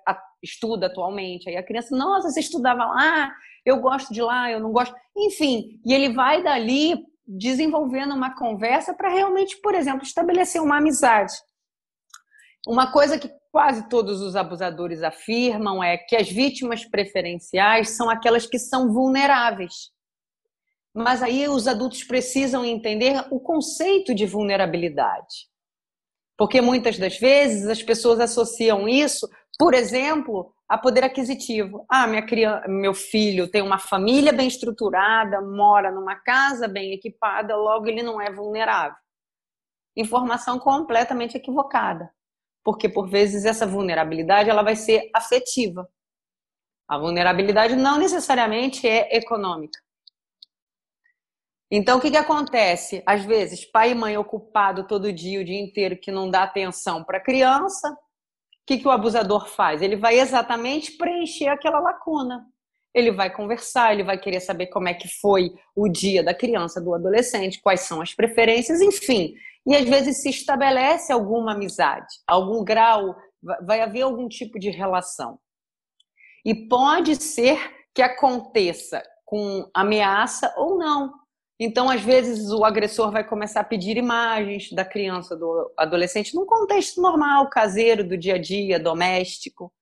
[0.45, 1.49] estuda atualmente.
[1.49, 3.33] Aí a criança, nossa, você estudava lá,
[3.65, 4.95] eu gosto de lá, eu não gosto.
[5.17, 11.33] Enfim, e ele vai dali desenvolvendo uma conversa para realmente, por exemplo, estabelecer uma amizade.
[12.67, 18.47] Uma coisa que quase todos os abusadores afirmam é que as vítimas preferenciais são aquelas
[18.47, 19.91] que são vulneráveis.
[20.95, 25.49] Mas aí os adultos precisam entender o conceito de vulnerabilidade.
[26.37, 31.85] Porque muitas das vezes as pessoas associam isso, por exemplo, a poder aquisitivo.
[31.89, 37.57] Ah, minha criança, meu filho tem uma família bem estruturada, mora numa casa bem equipada,
[37.57, 38.97] logo ele não é vulnerável.
[39.97, 42.11] Informação completamente equivocada.
[42.65, 45.89] Porque por vezes essa vulnerabilidade ela vai ser afetiva.
[46.89, 49.79] A vulnerabilidade não necessariamente é econômica.
[51.71, 53.03] Então, o que, que acontece?
[53.07, 57.03] Às vezes, pai e mãe ocupado todo dia, o dia inteiro, que não dá atenção
[57.03, 57.97] para a criança,
[58.67, 59.83] que, que o abusador faz?
[59.83, 62.47] Ele vai exatamente preencher aquela lacuna.
[62.95, 66.81] Ele vai conversar, ele vai querer saber como é que foi o dia da criança,
[66.81, 69.35] do adolescente, quais são as preferências, enfim.
[69.67, 73.17] E às vezes se estabelece alguma amizade, algum grau,
[73.67, 75.39] vai haver algum tipo de relação.
[76.45, 77.59] E pode ser
[77.95, 81.13] que aconteça com ameaça ou não.
[81.59, 86.45] Então, às vezes, o agressor vai começar a pedir imagens da criança, do adolescente, num
[86.45, 89.73] contexto normal, caseiro, do dia a dia, doméstico.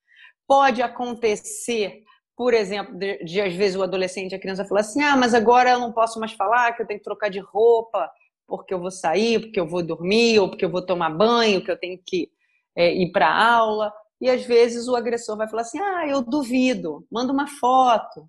[0.47, 2.03] Pode acontecer,
[2.37, 5.71] por exemplo, de, de às vezes o adolescente, a criança fala assim: ah, mas agora
[5.71, 8.11] eu não posso mais falar, que eu tenho que trocar de roupa,
[8.47, 11.71] porque eu vou sair, porque eu vou dormir, ou porque eu vou tomar banho, que
[11.71, 12.31] eu tenho que
[12.77, 13.91] é, ir para aula.
[14.21, 18.29] E às vezes o agressor vai falar assim: ah, eu duvido, manda uma foto.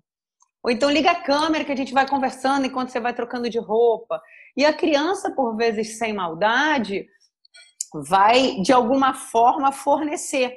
[0.64, 3.58] Ou então liga a câmera que a gente vai conversando enquanto você vai trocando de
[3.58, 4.22] roupa.
[4.56, 7.06] E a criança, por vezes sem maldade,
[7.92, 10.56] vai de alguma forma fornecer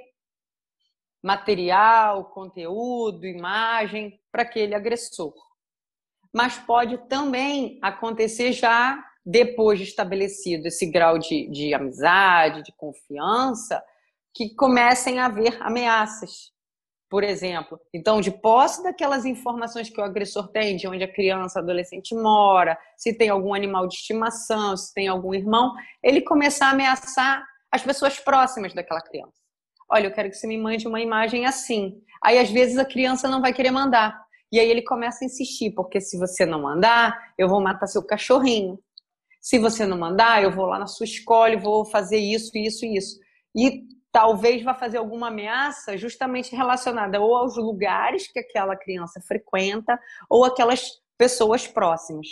[1.22, 5.34] material, conteúdo, imagem para aquele agressor.
[6.34, 13.84] Mas pode também acontecer já depois de estabelecido esse grau de, de amizade, de confiança,
[14.34, 16.56] que comecem a haver ameaças
[17.10, 17.80] por exemplo.
[17.94, 22.78] Então, de posse daquelas informações que o agressor tem, de onde a criança, adolescente mora,
[22.98, 27.84] se tem algum animal de estimação, se tem algum irmão, ele começar a ameaçar as
[27.84, 29.42] pessoas próximas daquela criança.
[29.90, 32.02] Olha, eu quero que você me mande uma imagem assim.
[32.24, 34.20] Aí, às vezes, a criança não vai querer mandar.
[34.52, 38.04] E aí ele começa a insistir, porque se você não mandar, eu vou matar seu
[38.04, 38.80] cachorrinho.
[39.42, 42.86] Se você não mandar, eu vou lá na sua escola e vou fazer isso, isso
[42.86, 43.20] e isso.
[43.56, 50.00] E talvez vá fazer alguma ameaça justamente relacionada ou aos lugares que aquela criança frequenta
[50.30, 52.28] ou aquelas pessoas próximas.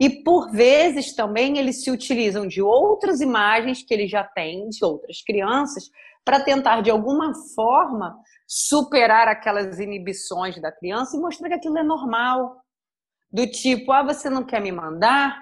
[0.00, 4.84] E por vezes também eles se utilizam de outras imagens que ele já tem de
[4.84, 5.90] outras crianças
[6.24, 11.82] para tentar de alguma forma superar aquelas inibições da criança e mostrar que aquilo é
[11.82, 12.62] normal.
[13.30, 15.40] Do tipo, ah, você não quer me mandar?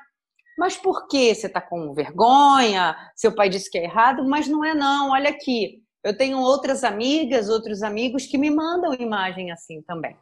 [0.58, 1.34] Mas por que?
[1.34, 2.96] Você está com vergonha?
[3.16, 4.26] Seu pai disse que é errado?
[4.28, 5.82] Mas não é não, olha aqui.
[6.02, 10.16] Eu tenho outras amigas, outros amigos que me mandam imagem assim também.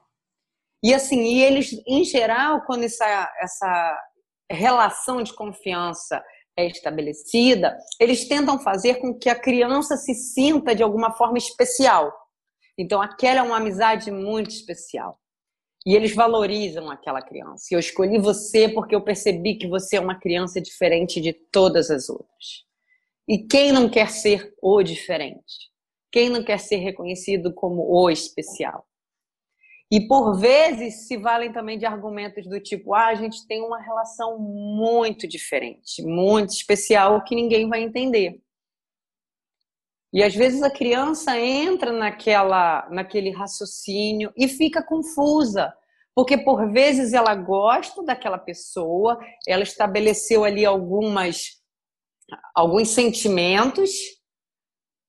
[0.83, 3.99] E assim, e eles, em geral, quando essa, essa
[4.51, 6.23] relação de confiança
[6.57, 12.13] é estabelecida, eles tentam fazer com que a criança se sinta de alguma forma especial.
[12.77, 15.19] Então, aquela é uma amizade muito especial.
[15.89, 17.69] E eles valorizam aquela criança.
[17.71, 22.11] Eu escolhi você porque eu percebi que você é uma criança diferente de todas as
[22.11, 22.67] outras.
[23.27, 25.71] E quem não quer ser o diferente?
[26.13, 28.87] Quem não quer ser reconhecido como o especial?
[29.91, 33.81] E por vezes se valem também de argumentos do tipo: ah, a gente tem uma
[33.81, 38.39] relação muito diferente, muito especial, que ninguém vai entender.
[40.13, 45.73] E às vezes a criança entra naquela, naquele raciocínio e fica confusa,
[46.15, 51.59] porque por vezes ela gosta daquela pessoa, ela estabeleceu ali algumas
[52.55, 53.91] alguns sentimentos,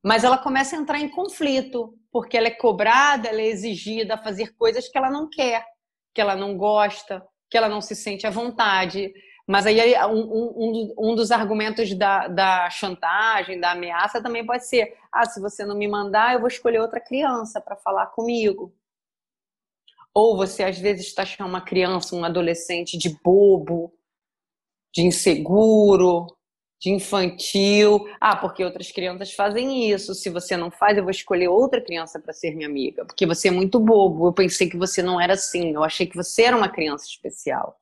[0.03, 4.23] mas ela começa a entrar em conflito, porque ela é cobrada, ela é exigida a
[4.23, 5.65] fazer coisas que ela não quer,
[6.13, 9.11] que ela não gosta, que ela não se sente à vontade.
[9.49, 14.95] Mas aí um, um, um dos argumentos da, da chantagem, da ameaça também pode ser:
[15.11, 18.71] ah, se você não me mandar, eu vou escolher outra criança para falar comigo.
[20.13, 23.91] Ou você às vezes está chamando uma criança, um adolescente de bobo,
[24.93, 26.27] de inseguro,
[26.79, 28.05] de infantil.
[28.21, 30.13] Ah, porque outras crianças fazem isso.
[30.13, 33.03] Se você não faz, eu vou escolher outra criança para ser minha amiga.
[33.03, 34.27] Porque você é muito bobo.
[34.27, 35.73] Eu pensei que você não era assim.
[35.73, 37.78] Eu achei que você era uma criança especial.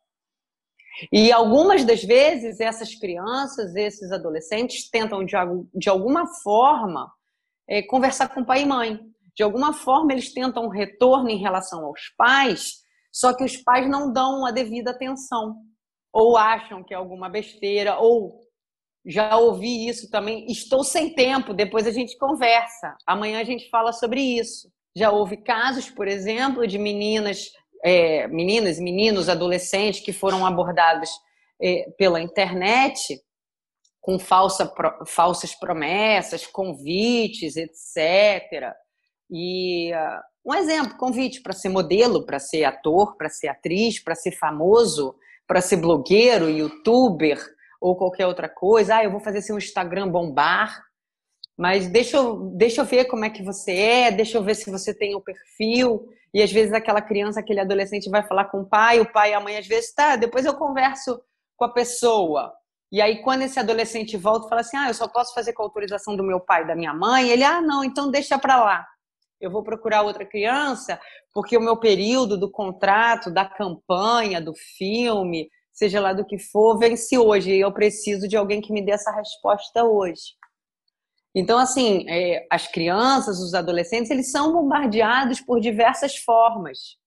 [1.12, 5.36] E algumas das vezes, essas crianças, esses adolescentes, tentam de,
[5.76, 7.12] de alguma forma
[7.68, 9.00] é, conversar com pai e mãe.
[9.36, 12.82] De alguma forma, eles tentam um retorno em relação aos pais,
[13.12, 15.56] só que os pais não dão a devida atenção.
[16.12, 18.42] Ou acham que é alguma besteira, ou
[19.06, 20.46] já ouvi isso também.
[20.48, 22.96] Estou sem tempo, depois a gente conversa.
[23.06, 24.70] Amanhã a gente fala sobre isso.
[24.96, 27.52] Já houve casos, por exemplo, de meninas,
[27.88, 31.10] é, meninas, meninos, adolescentes que foram abordados
[31.62, 33.22] é, pela internet
[34.02, 38.74] com falsa, pro, falsas promessas, convites, etc.
[39.30, 44.16] E uh, um exemplo, convite para ser modelo, para ser ator, para ser atriz, para
[44.16, 47.38] ser famoso, para ser blogueiro, youtuber,
[47.82, 48.98] ou qualquer outra coisa.
[48.98, 50.87] Ah, eu vou fazer seu Instagram bombar,
[51.58, 54.70] mas deixa eu, deixa eu ver como é que você é, deixa eu ver se
[54.70, 56.08] você tem o perfil.
[56.34, 59.34] E às vezes aquela criança, aquele adolescente vai falar com o pai, o pai e
[59.34, 61.20] a mãe às vezes, tá, depois eu converso
[61.56, 62.54] com a pessoa.
[62.92, 66.16] E aí, quando esse adolescente volta fala assim: Ah, eu só posso fazer com autorização
[66.16, 68.86] do meu pai e da minha mãe, ele, ah, não, então deixa para lá.
[69.42, 71.00] Eu vou procurar outra criança,
[71.34, 76.78] porque o meu período do contrato, da campanha, do filme, seja lá do que for,
[76.78, 77.52] vence hoje.
[77.52, 80.38] E eu preciso de alguém que me dê essa resposta hoje.
[81.40, 86.98] Então, assim, é, as crianças, os adolescentes, eles são bombardeados por diversas formas.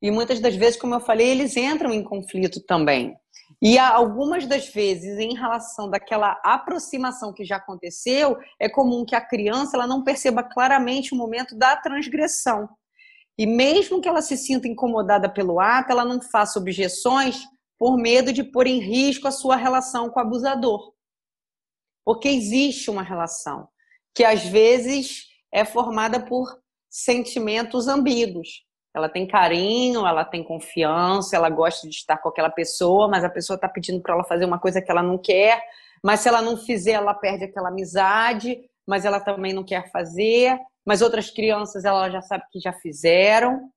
[0.00, 3.14] E muitas das vezes, como eu falei, eles entram em conflito também.
[3.60, 9.20] E algumas das vezes, em relação daquela aproximação que já aconteceu, é comum que a
[9.20, 12.70] criança ela não perceba claramente o momento da transgressão.
[13.36, 17.38] E mesmo que ela se sinta incomodada pelo ato, ela não faça objeções
[17.78, 20.94] por medo de pôr em risco a sua relação com o abusador.
[22.04, 23.68] Porque existe uma relação
[24.14, 26.48] que às vezes é formada por
[26.88, 28.64] sentimentos ambíguos.
[28.94, 33.30] Ela tem carinho, ela tem confiança, ela gosta de estar com aquela pessoa, mas a
[33.30, 35.62] pessoa está pedindo para ela fazer uma coisa que ela não quer,
[36.02, 40.58] mas se ela não fizer, ela perde aquela amizade, mas ela também não quer fazer
[40.84, 43.70] mas outras crianças ela já sabe que já fizeram.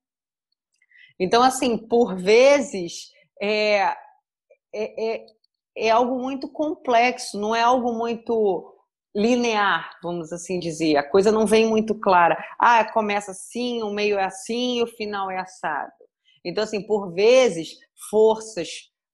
[1.18, 3.10] Então, assim, por vezes
[3.40, 3.96] é, é,
[4.74, 5.26] é,
[5.76, 8.74] é algo muito complexo, não é algo muito
[9.14, 10.96] linear, vamos assim dizer.
[10.96, 12.36] A coisa não vem muito clara.
[12.58, 15.92] Ah, começa assim, o meio é assim, o final é assado.
[16.44, 17.76] Então, assim, por vezes,
[18.10, 18.68] forças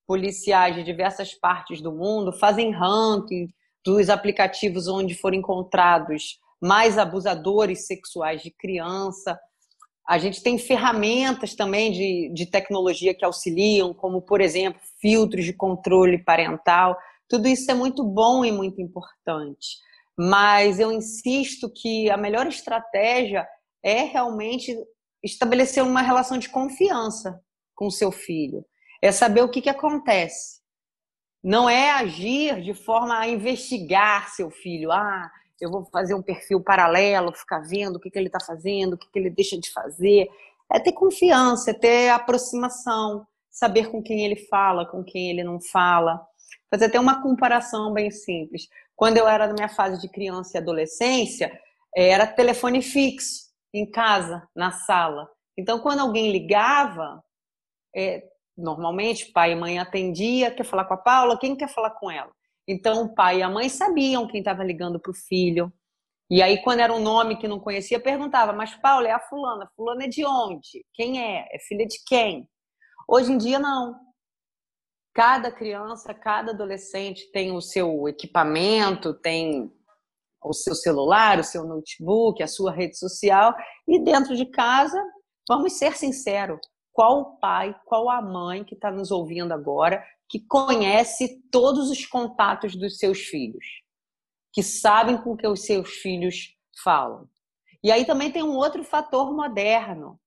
[0.07, 3.47] policiais de diversas partes do mundo fazem ranking
[3.85, 9.39] dos aplicativos onde foram encontrados mais abusadores sexuais de criança.
[10.11, 15.53] A gente tem ferramentas também de, de tecnologia que auxiliam, como, por exemplo, filtros de
[15.53, 16.99] controle parental.
[17.29, 19.79] Tudo isso é muito bom e muito importante.
[20.19, 23.47] Mas eu insisto que a melhor estratégia
[23.85, 24.77] é realmente
[25.23, 27.41] estabelecer uma relação de confiança
[27.73, 28.67] com o seu filho.
[29.01, 30.59] É saber o que, que acontece.
[31.41, 34.91] Não é agir de forma a investigar seu filho.
[34.91, 38.95] Ah, eu vou fazer um perfil paralelo, ficar vendo o que, que ele está fazendo,
[38.95, 40.29] o que, que ele deixa de fazer.
[40.73, 45.61] É ter confiança, é ter aproximação, saber com quem ele fala, com quem ele não
[45.61, 46.25] fala.
[46.71, 48.69] Fazer até uma comparação bem simples.
[48.95, 51.61] Quando eu era na minha fase de criança e adolescência,
[51.95, 55.29] era telefone fixo, em casa, na sala.
[55.57, 57.23] Então, quando alguém ligava,
[57.95, 58.23] é,
[58.57, 62.31] normalmente pai e mãe atendia, quer falar com a Paula, quem quer falar com ela?
[62.71, 65.73] Então o pai e a mãe sabiam quem estava ligando para o filho.
[66.31, 69.69] E aí, quando era um nome que não conhecia, perguntava, mas Paula é a fulana,
[69.75, 70.87] fulana é de onde?
[70.95, 71.49] Quem é?
[71.51, 72.49] É filha de quem?
[73.09, 73.97] Hoje em dia, não.
[75.13, 79.73] Cada criança, cada adolescente tem o seu equipamento, tem
[80.41, 83.53] o seu celular, o seu notebook, a sua rede social,
[83.89, 85.03] e dentro de casa,
[85.49, 86.61] vamos ser sinceros,
[86.93, 90.01] qual o pai, qual a mãe que está nos ouvindo agora
[90.31, 93.67] que conhece todos os contatos dos seus filhos,
[94.53, 97.29] que sabem com que os seus filhos falam.
[97.83, 100.21] E aí também tem um outro fator moderno.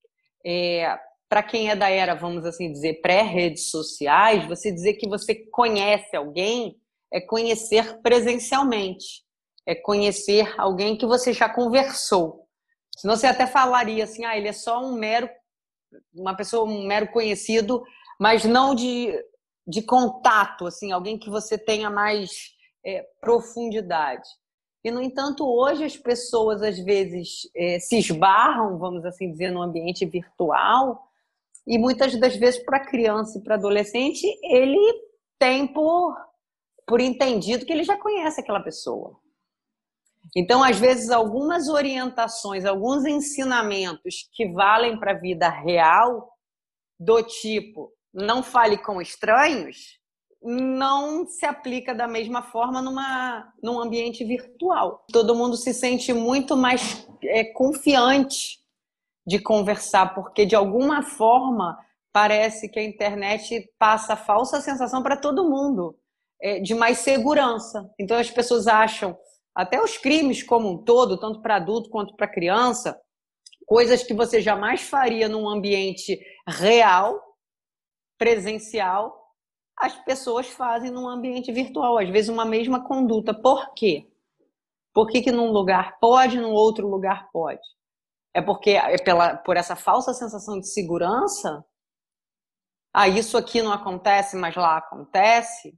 [0.46, 0.94] É,
[1.30, 6.16] Para quem é da era, vamos assim dizer, pré-redes sociais, você dizer que você conhece
[6.16, 6.78] alguém
[7.12, 9.24] é conhecer presencialmente,
[9.66, 12.48] é conhecer alguém que você já conversou.
[12.98, 15.30] Senão você até falaria assim, ah, ele é só um mero,
[16.14, 17.84] uma pessoa, um mero conhecido,
[18.20, 19.14] mas não de
[19.66, 22.54] de contato, assim, alguém que você tenha mais
[22.86, 24.28] é, profundidade.
[24.84, 29.62] E, no entanto, hoje as pessoas às vezes é, se esbarram, vamos assim dizer, no
[29.62, 31.08] ambiente virtual,
[31.66, 34.80] e muitas das vezes para criança e para adolescente, ele
[35.40, 36.14] tem por,
[36.86, 39.18] por entendido que ele já conhece aquela pessoa.
[40.36, 46.30] Então, às vezes, algumas orientações, alguns ensinamentos que valem para a vida real,
[47.00, 50.00] do tipo, não fale com estranhos,
[50.42, 55.06] não se aplica da mesma forma numa, num ambiente virtual.
[55.12, 58.60] Todo mundo se sente muito mais é, confiante
[59.26, 61.78] de conversar, porque de alguma forma
[62.12, 65.98] parece que a internet passa a falsa sensação para todo mundo
[66.42, 67.90] é, de mais segurança.
[67.98, 69.18] Então as pessoas acham,
[69.56, 73.00] até os crimes como um todo, tanto para adulto quanto para criança,
[73.66, 77.20] coisas que você jamais faria num ambiente real,
[78.18, 79.24] presencial,
[79.78, 83.34] as pessoas fazem num ambiente virtual, às vezes uma mesma conduta.
[83.34, 84.08] Por quê?
[84.94, 87.62] Por que, que num lugar pode, num outro lugar pode?
[88.34, 91.66] É porque é pela, por essa falsa sensação de segurança?
[92.94, 95.76] Ah, isso aqui não acontece, mas lá acontece?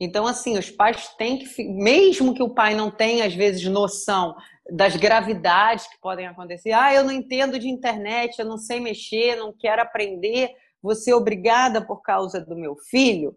[0.00, 4.34] Então, assim, os pais têm que, mesmo que o pai não tenha, às vezes, noção
[4.70, 9.36] das gravidades que podem acontecer, ah, eu não entendo de internet, eu não sei mexer,
[9.36, 10.50] não quero aprender,
[10.82, 13.36] você obrigada por causa do meu filho,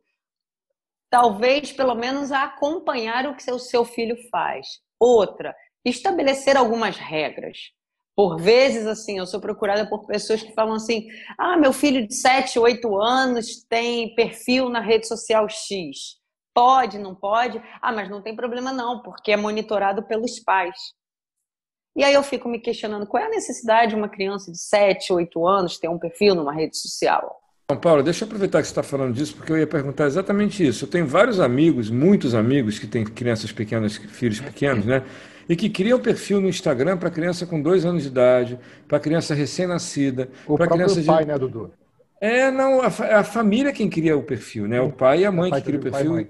[1.10, 4.68] talvez pelo menos a acompanhar o que o seu filho faz.
[5.00, 7.58] Outra, estabelecer algumas regras.
[8.16, 12.14] Por vezes, assim, eu sou procurada por pessoas que falam assim: ah, meu filho de
[12.14, 16.20] 7, 8 anos tem perfil na rede social X.
[16.54, 17.62] Pode, não pode?
[17.82, 20.78] Ah, mas não tem problema não, porque é monitorado pelos pais.
[21.96, 25.14] E aí eu fico me questionando qual é a necessidade de uma criança de 7,
[25.14, 27.40] 8 anos ter um perfil numa rede social.
[27.70, 30.66] Bom, Paulo, deixa eu aproveitar que você está falando disso, porque eu ia perguntar exatamente
[30.66, 30.86] isso.
[30.86, 35.04] Eu tenho vários amigos, muitos amigos que têm crianças pequenas, filhos pequenos, né?
[35.48, 39.34] E que criam perfil no Instagram para criança com dois anos de idade, para criança
[39.34, 40.30] recém-nascida.
[40.48, 41.08] O para criança de...
[41.08, 41.72] pai, né, Dudu?
[42.20, 44.80] É, não, a, a, família quem cria o perfil, né?
[44.80, 46.28] O pai e a mãe que criam o perfil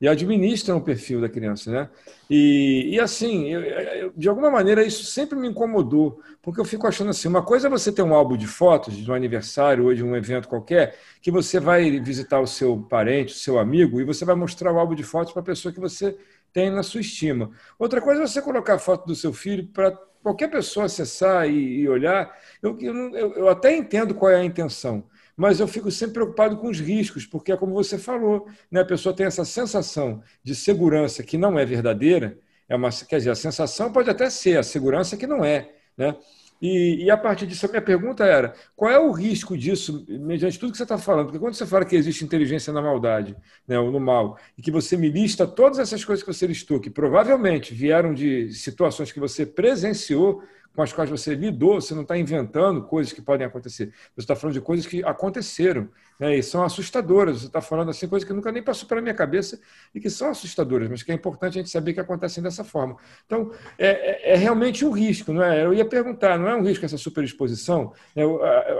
[0.00, 1.88] e administram o perfil da criança, né?
[2.28, 6.86] E, e assim, eu, eu, de alguma maneira isso sempre me incomodou, porque eu fico
[6.86, 9.94] achando assim, uma coisa é você ter um álbum de fotos de um aniversário ou
[9.94, 14.04] de um evento qualquer, que você vai visitar o seu parente, o seu amigo, e
[14.04, 16.16] você vai mostrar o álbum de fotos para a pessoa que você
[16.52, 17.50] tem na sua estima.
[17.78, 21.80] Outra coisa é você colocar a foto do seu filho para qualquer pessoa acessar e,
[21.80, 22.34] e olhar.
[22.62, 25.04] Eu, eu, eu até entendo qual é a intenção,
[25.36, 28.80] mas eu fico sempre preocupado com os riscos, porque é como você falou, né?
[28.80, 33.30] a pessoa tem essa sensação de segurança que não é verdadeira, é uma, quer dizer,
[33.30, 35.70] a sensação pode até ser, a segurança que não é.
[35.96, 36.16] Né?
[36.60, 40.58] E, e, a partir disso, a minha pergunta era: qual é o risco disso, mediante
[40.58, 41.26] tudo que você está falando?
[41.26, 43.36] Porque quando você fala que existe inteligência na maldade,
[43.68, 46.80] né, ou no mal, e que você me lista todas essas coisas que você listou,
[46.80, 50.42] que provavelmente vieram de situações que você presenciou,
[50.76, 53.92] com as quais você lidou, você não está inventando coisas que podem acontecer.
[54.14, 55.88] Você está falando de coisas que aconteceram
[56.20, 57.40] né, e são assustadoras.
[57.40, 59.58] Você está falando assim coisas que nunca nem passou pela minha cabeça
[59.94, 62.96] e que são assustadoras, mas que é importante a gente saber que acontecem dessa forma.
[63.24, 65.64] Então, é, é, é realmente um risco, não é?
[65.64, 67.94] Eu ia perguntar, não é um risco essa superexposição?
[68.14, 68.22] É,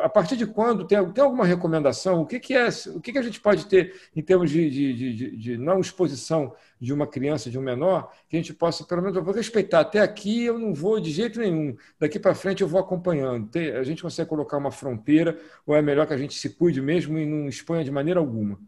[0.03, 2.21] a, partir de quando tem, tem alguma recomendação?
[2.21, 2.69] O que, que é?
[2.95, 6.53] O que, que a gente pode ter em termos de, de, de, de não exposição
[6.81, 9.81] de uma criança, de um menor, que a gente possa, pelo menos, eu vou respeitar.
[9.81, 11.77] Até aqui eu não vou de jeito nenhum.
[11.99, 13.51] Daqui para frente eu vou acompanhando.
[13.79, 17.19] A gente consegue colocar uma fronteira ou é melhor que a gente se cuide mesmo
[17.19, 18.59] e não exponha de maneira alguma?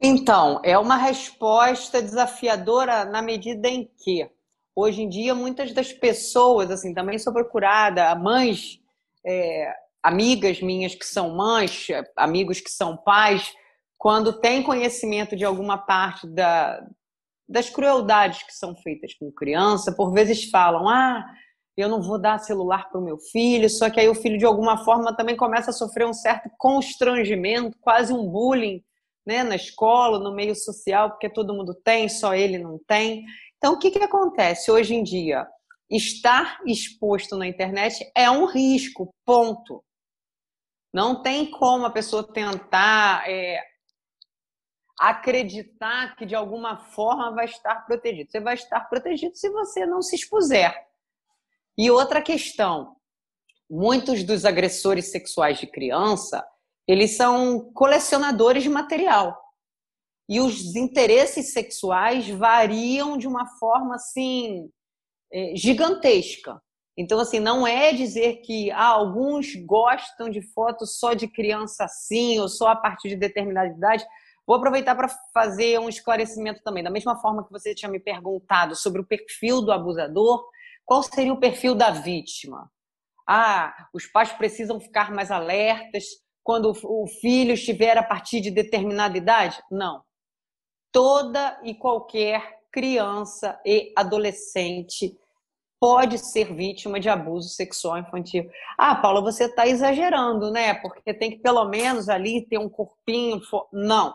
[0.00, 4.28] Então, é uma resposta desafiadora na medida em que,
[4.74, 8.80] hoje em dia, muitas das pessoas, assim, também sou procurada, mães
[9.24, 13.52] é, amigas minhas que são mães, amigos que são pais,
[13.98, 16.82] quando têm conhecimento de alguma parte da,
[17.50, 21.26] das crueldades que são feitas com criança, por vezes falam: ah,
[21.76, 24.44] eu não vou dar celular para o meu filho, só que aí o filho, de
[24.44, 28.82] alguma forma, também começa a sofrer um certo constrangimento, quase um bullying
[29.26, 33.24] né, na escola, no meio social, porque todo mundo tem, só ele não tem.
[33.58, 35.46] Então, o que, que acontece hoje em dia?
[35.90, 39.82] Estar exposto na internet é um risco, ponto.
[40.92, 43.60] Não tem como a pessoa tentar é,
[45.00, 48.30] acreditar que de alguma forma vai estar protegido.
[48.30, 50.74] Você vai estar protegido se você não se expuser.
[51.78, 52.96] E outra questão,
[53.68, 56.46] muitos dos agressores sexuais de criança,
[56.86, 59.40] eles são colecionadores de material.
[60.28, 64.70] E os interesses sexuais variam de uma forma assim
[65.32, 66.60] é, gigantesca.
[66.94, 72.38] Então, assim, não é dizer que ah, alguns gostam de fotos só de criança assim,
[72.38, 74.04] ou só a partir de determinada idade.
[74.50, 76.82] Vou aproveitar para fazer um esclarecimento também.
[76.82, 80.44] Da mesma forma que você tinha me perguntado sobre o perfil do abusador,
[80.84, 82.68] qual seria o perfil da vítima?
[83.24, 86.02] Ah, os pais precisam ficar mais alertas
[86.42, 89.62] quando o filho estiver a partir de determinada idade?
[89.70, 90.02] Não.
[90.90, 95.16] Toda e qualquer criança e adolescente
[95.78, 98.50] pode ser vítima de abuso sexual infantil.
[98.76, 100.74] Ah, Paula, você está exagerando, né?
[100.74, 103.40] Porque tem que pelo menos ali ter um corpinho.
[103.72, 104.12] Não.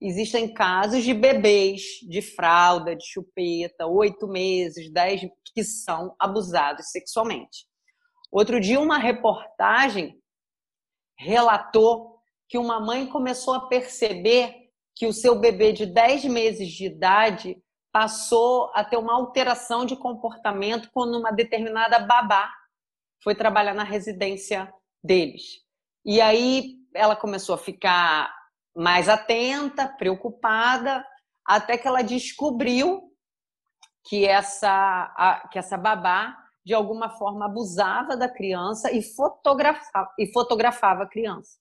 [0.00, 5.20] Existem casos de bebês de fralda, de chupeta, oito meses, dez,
[5.54, 7.66] que são abusados sexualmente.
[8.30, 10.18] Outro dia, uma reportagem
[11.18, 16.86] relatou que uma mãe começou a perceber que o seu bebê de 10 meses de
[16.86, 22.50] idade passou a ter uma alteração de comportamento quando uma determinada babá
[23.22, 24.72] foi trabalhar na residência
[25.02, 25.60] deles.
[26.04, 28.39] E aí ela começou a ficar
[28.76, 31.04] mais atenta, preocupada,
[31.46, 33.10] até que ela descobriu
[34.08, 40.32] que essa, a, que essa babá, de alguma forma, abusava da criança e fotografava, e
[40.32, 41.58] fotografava a criança.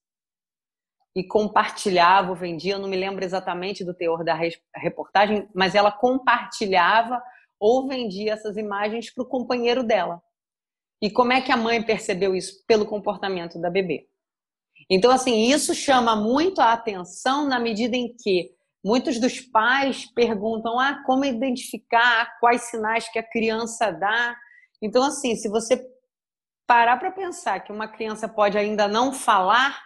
[1.16, 4.38] E compartilhava, vendia, não me lembro exatamente do teor da
[4.76, 7.22] reportagem, mas ela compartilhava
[7.60, 10.22] ou vendia essas imagens para o companheiro dela.
[11.02, 12.64] E como é que a mãe percebeu isso?
[12.66, 14.09] Pelo comportamento da bebê.
[14.90, 18.50] Então, assim, isso chama muito a atenção na medida em que
[18.84, 24.36] muitos dos pais perguntam: ah, como identificar quais sinais que a criança dá.
[24.82, 25.80] Então, assim, se você
[26.66, 29.80] parar para pensar que uma criança pode ainda não falar,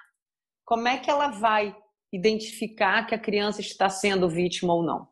[0.66, 1.76] como é que ela vai
[2.12, 5.08] identificar que a criança está sendo vítima ou não?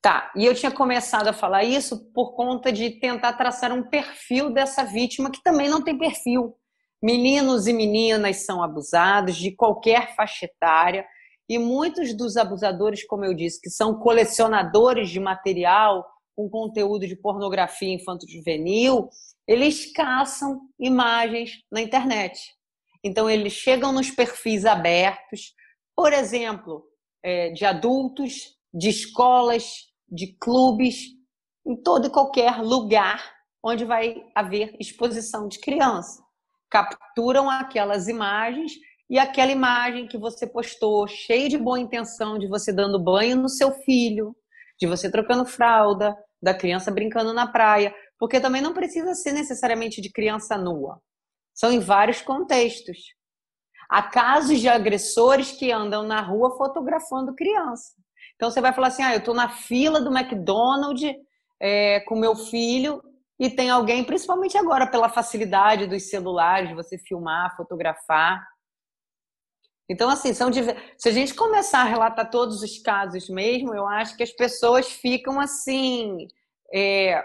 [0.00, 4.50] Tá, e eu tinha começado a falar isso por conta de tentar traçar um perfil
[4.50, 6.54] dessa vítima que também não tem perfil.
[7.00, 11.06] Meninos e meninas são abusados de qualquer faixa etária
[11.48, 16.04] e muitos dos abusadores, como eu disse, que são colecionadores de material
[16.36, 19.08] com conteúdo de pornografia infanto-juvenil,
[19.46, 22.40] eles caçam imagens na internet.
[23.02, 25.54] Então, eles chegam nos perfis abertos,
[25.96, 26.84] por exemplo,
[27.24, 31.06] é, de adultos, de escolas, de clubes,
[31.64, 36.27] em todo e qualquer lugar onde vai haver exposição de criança
[36.70, 38.72] capturam aquelas imagens
[39.10, 43.48] e aquela imagem que você postou, cheia de boa intenção, de você dando banho no
[43.48, 44.36] seu filho,
[44.78, 50.00] de você trocando fralda, da criança brincando na praia, porque também não precisa ser necessariamente
[50.00, 51.00] de criança nua.
[51.54, 52.98] São em vários contextos.
[53.88, 57.94] Há casos de agressores que andam na rua fotografando criança.
[58.36, 61.14] Então você vai falar assim: ah, eu estou na fila do McDonald's
[61.60, 63.02] é, com meu filho
[63.38, 68.44] e tem alguém, principalmente agora, pela facilidade dos celulares, você filmar, fotografar.
[69.88, 74.16] Então, assim, são se a gente começar a relatar todos os casos mesmo, eu acho
[74.16, 76.26] que as pessoas ficam assim.
[76.74, 77.24] É,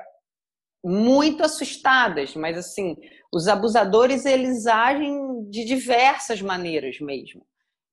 [0.83, 2.97] muito assustadas, mas assim,
[3.31, 7.45] os abusadores eles agem de diversas maneiras mesmo.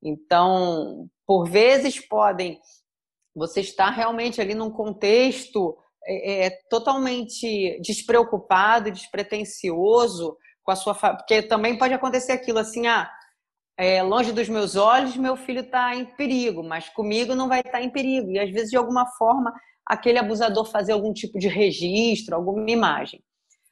[0.02, 2.60] Então, por vezes podem
[3.34, 11.42] você estar realmente ali num contexto é, é, totalmente despreocupado, despretensioso com a sua porque
[11.42, 13.10] também pode acontecer aquilo assim, ah,
[13.76, 17.72] é, longe dos meus olhos, meu filho está em perigo, mas comigo não vai estar
[17.72, 18.30] tá em perigo.
[18.30, 19.52] E às vezes, de alguma forma,
[19.86, 23.22] aquele abusador fazer algum tipo de registro, alguma imagem.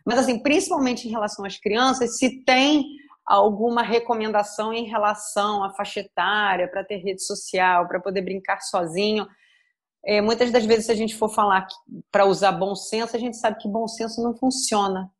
[0.06, 2.86] Mas, assim, principalmente em relação às crianças, se tem
[3.26, 9.26] alguma recomendação em relação à faixa etária, para ter rede social, para poder brincar sozinho,
[10.04, 11.66] é, muitas das vezes, se a gente for falar
[12.10, 15.10] para usar bom senso, a gente sabe que bom senso não funciona.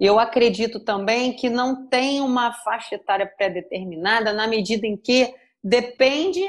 [0.00, 6.42] Eu acredito também que não tem uma faixa etária pré-determinada, na medida em que depende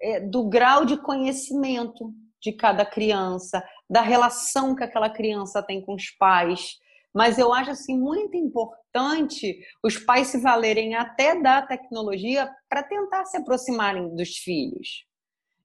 [0.00, 5.94] é, do grau de conhecimento de cada criança, da relação que aquela criança tem com
[5.94, 6.78] os pais.
[7.14, 13.26] Mas eu acho assim muito importante os pais se valerem até da tecnologia para tentar
[13.26, 15.06] se aproximarem dos filhos.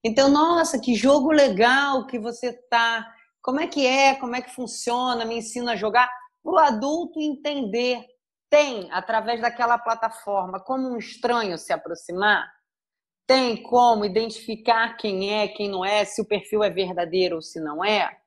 [0.03, 3.07] Então, nossa, que jogo legal que você tá.
[3.41, 4.15] Como é que é?
[4.15, 5.25] Como é que funciona?
[5.25, 6.09] Me ensina a jogar
[6.43, 8.03] para o adulto entender,
[8.49, 12.51] tem, através daquela plataforma, como um estranho se aproximar?
[13.27, 17.61] Tem como identificar quem é, quem não é, se o perfil é verdadeiro ou se
[17.61, 18.17] não é?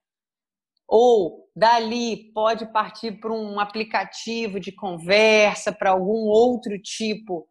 [0.87, 7.49] Ou dali pode partir para um aplicativo de conversa, para algum outro tipo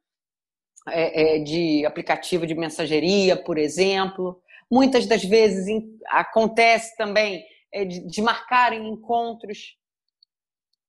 [0.90, 4.42] é, é, de aplicativo de mensageria, por exemplo.
[4.72, 5.68] Muitas das vezes
[6.08, 9.76] acontece também é, de, de marcarem encontros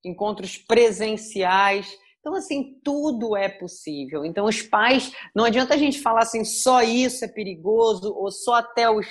[0.05, 1.91] encontros presenciais.
[2.21, 4.25] Então, assim, tudo é possível.
[4.25, 8.55] Então, os pais, não adianta a gente falar assim, só isso é perigoso, ou só
[8.55, 9.07] até os,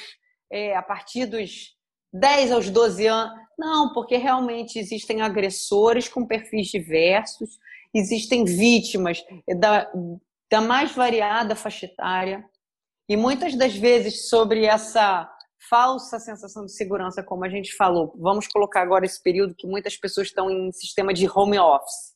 [0.52, 1.76] é, a partir dos
[2.12, 3.34] 10 aos 12 anos.
[3.58, 7.60] Não, porque realmente existem agressores com perfis diversos,
[7.94, 9.24] existem vítimas
[9.60, 9.92] da,
[10.54, 12.46] da mais variada faixa etária,
[13.10, 15.28] e muitas das vezes sobre essa
[15.68, 18.14] falsa sensação de segurança, como a gente falou.
[18.20, 22.14] Vamos colocar agora esse período que muitas pessoas estão em sistema de home office.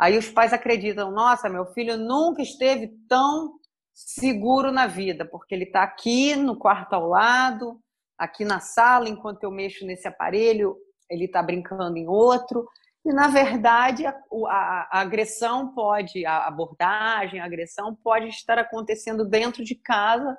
[0.00, 3.58] Aí os pais acreditam: nossa, meu filho nunca esteve tão
[3.92, 7.78] seguro na vida, porque ele está aqui no quarto ao lado,
[8.16, 10.78] aqui na sala, enquanto eu mexo nesse aparelho,
[11.10, 12.66] ele está brincando em outro.
[13.06, 19.24] E, na verdade, a, a, a, agressão pode, a abordagem, a agressão pode estar acontecendo
[19.24, 20.36] dentro de casa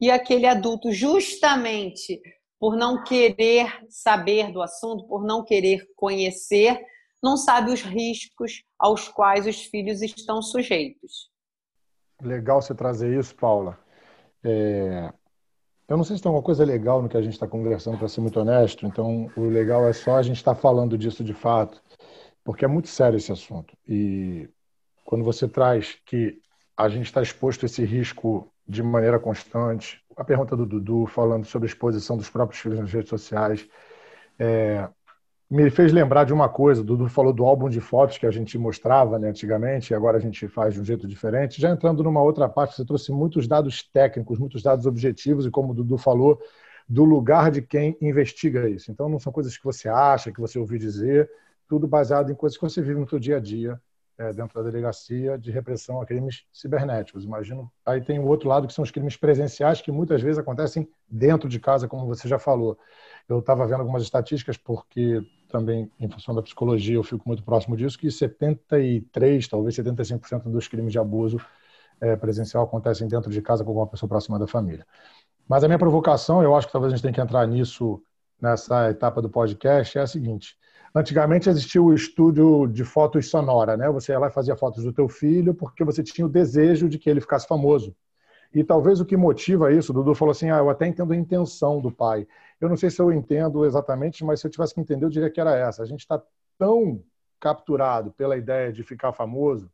[0.00, 2.20] e aquele adulto, justamente
[2.58, 6.84] por não querer saber do assunto, por não querer conhecer,
[7.22, 11.30] não sabe os riscos aos quais os filhos estão sujeitos.
[12.20, 13.78] Legal você trazer isso, Paula.
[14.42, 15.12] É...
[15.88, 18.08] Eu não sei se tem alguma coisa legal no que a gente está conversando, para
[18.08, 18.84] ser muito honesto.
[18.86, 21.80] Então, o legal é só a gente estar tá falando disso de fato,
[22.48, 23.76] porque é muito sério esse assunto.
[23.86, 24.48] E
[25.04, 26.40] quando você traz que
[26.74, 30.00] a gente está exposto a esse risco de maneira constante.
[30.16, 33.68] A pergunta do Dudu, falando sobre a exposição dos próprios filhos nas redes sociais,
[34.38, 34.88] é,
[35.50, 36.80] me fez lembrar de uma coisa.
[36.80, 40.16] O Dudu falou do álbum de fotos que a gente mostrava né, antigamente, e agora
[40.16, 41.60] a gente faz de um jeito diferente.
[41.60, 45.72] Já entrando numa outra parte, você trouxe muitos dados técnicos, muitos dados objetivos, e como
[45.72, 46.40] o Dudu falou,
[46.88, 48.90] do lugar de quem investiga isso.
[48.90, 51.28] Então, não são coisas que você acha, que você ouviu dizer,
[51.68, 53.80] tudo baseado em coisas que você vive no seu dia a dia
[54.18, 57.24] é, dentro da delegacia de repressão a crimes cibernéticos.
[57.24, 57.70] Imagino.
[57.86, 61.48] Aí tem o outro lado que são os crimes presenciais que muitas vezes acontecem dentro
[61.48, 62.76] de casa, como você já falou.
[63.28, 67.76] Eu estava vendo algumas estatísticas porque também em função da psicologia eu fico muito próximo
[67.76, 71.38] disso que 73, talvez 75% dos crimes de abuso
[72.00, 74.84] é, presencial acontecem dentro de casa com alguma pessoa próxima da família.
[75.48, 78.02] Mas a minha provocação, eu acho que talvez a gente tenha que entrar nisso
[78.40, 80.56] nessa etapa do podcast, é a seguinte:
[80.98, 83.88] Antigamente existia o estúdio de fotos sonora, né?
[83.88, 86.98] Você ia lá e fazia fotos do teu filho porque você tinha o desejo de
[86.98, 87.94] que ele ficasse famoso.
[88.52, 91.16] E talvez o que motiva isso, o Dudu falou assim, ah, eu até entendo a
[91.16, 92.26] intenção do pai.
[92.60, 95.30] Eu não sei se eu entendo exatamente, mas se eu tivesse que entender, eu diria
[95.30, 95.84] que era essa.
[95.84, 96.20] A gente está
[96.58, 97.00] tão
[97.38, 99.70] capturado pela ideia de ficar famoso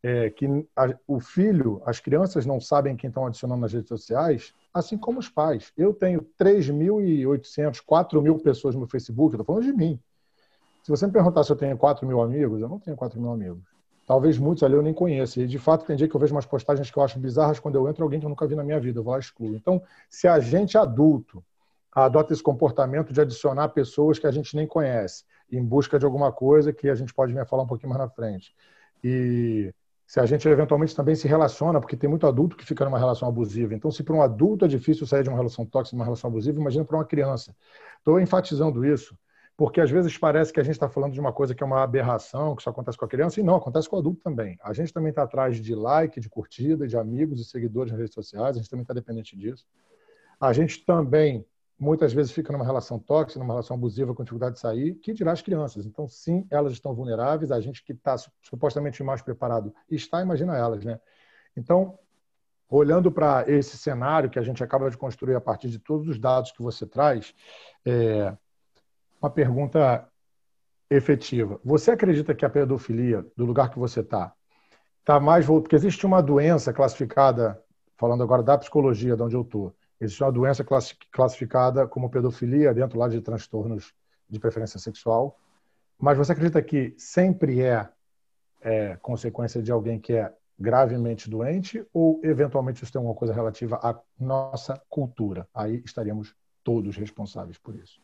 [0.00, 0.46] é, que
[0.76, 5.18] a, o filho, as crianças não sabem quem estão adicionando nas redes sociais, assim como
[5.18, 5.72] os pais.
[5.76, 9.98] Eu tenho 3.800, 4.000 pessoas no Facebook, estou falando de mim.
[10.82, 13.30] Se você me perguntar se eu tenho 4 mil amigos, eu não tenho 4 mil
[13.30, 13.62] amigos.
[14.06, 15.40] Talvez muitos ali eu nem conheça.
[15.40, 17.76] E de fato, tem dia que eu vejo umas postagens que eu acho bizarras quando
[17.76, 18.98] eu entro alguém que eu nunca vi na minha vida.
[18.98, 19.54] Eu vou lá excluo.
[19.54, 19.80] Então,
[20.10, 21.42] se a gente adulto
[21.94, 26.32] adota esse comportamento de adicionar pessoas que a gente nem conhece, em busca de alguma
[26.32, 28.54] coisa que a gente pode vir a falar um pouquinho mais na frente.
[29.04, 29.72] E
[30.06, 33.28] se a gente eventualmente também se relaciona, porque tem muito adulto que fica numa relação
[33.28, 33.74] abusiva.
[33.74, 36.58] Então, se para um adulto é difícil sair de uma relação tóxica, uma relação abusiva,
[36.58, 37.54] imagina para uma criança.
[37.98, 39.16] Estou enfatizando isso
[39.56, 41.82] porque às vezes parece que a gente está falando de uma coisa que é uma
[41.82, 44.58] aberração, que só acontece com a criança, e não, acontece com o adulto também.
[44.62, 48.14] A gente também está atrás de like, de curtida, de amigos e seguidores nas redes
[48.14, 49.66] sociais, a gente também está dependente disso.
[50.40, 51.46] A gente também,
[51.78, 55.32] muitas vezes, fica numa relação tóxica, numa relação abusiva, com dificuldade de sair, que dirá
[55.32, 55.86] as crianças.
[55.86, 60.84] Então, sim, elas estão vulneráveis, a gente que está supostamente mais preparado está, imagina elas,
[60.84, 60.98] né?
[61.56, 61.98] Então,
[62.68, 66.18] olhando para esse cenário que a gente acaba de construir a partir de todos os
[66.18, 67.34] dados que você traz,
[67.84, 68.34] é,
[69.22, 70.06] uma pergunta
[70.90, 71.60] efetiva.
[71.64, 74.32] Você acredita que a pedofilia, do lugar que você está,
[74.98, 75.62] está mais voltada?
[75.62, 77.62] Porque existe uma doença classificada,
[77.96, 80.64] falando agora da psicologia, de onde eu estou, existe uma doença
[81.10, 83.94] classificada como pedofilia dentro lá de transtornos
[84.28, 85.38] de preferência sexual,
[85.98, 87.88] Mas você acredita que sempre é,
[88.60, 93.76] é consequência de alguém que é gravemente doente ou eventualmente isso tem alguma coisa relativa
[93.76, 95.46] à nossa cultura?
[95.54, 98.00] Aí estaríamos todos responsáveis por isso.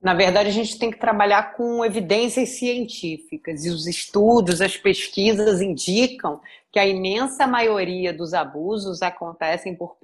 [0.00, 5.60] Na verdade, a gente tem que trabalhar com evidências científicas e os estudos, as pesquisas
[5.60, 6.40] indicam
[6.70, 9.96] que a imensa maioria dos abusos acontecem por,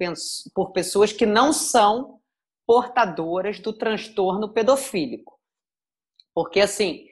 [0.53, 2.19] por pessoas que não são
[2.65, 5.39] portadoras do transtorno pedofílico.
[6.33, 7.05] Porque, assim,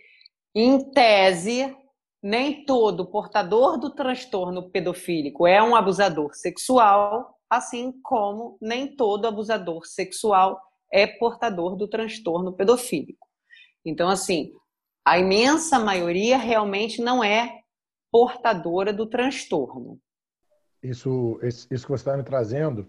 [0.56, 1.76] em tese,
[2.24, 9.86] nem todo portador do transtorno pedofílico é um abusador sexual, assim como nem todo abusador
[9.86, 10.60] sexual
[10.92, 13.28] é portador do transtorno pedofílico.
[13.86, 14.52] Então, assim,
[15.06, 17.62] a imensa maioria realmente não é
[18.12, 20.00] portadora do transtorno.
[20.84, 22.88] Isso, isso que você está me trazendo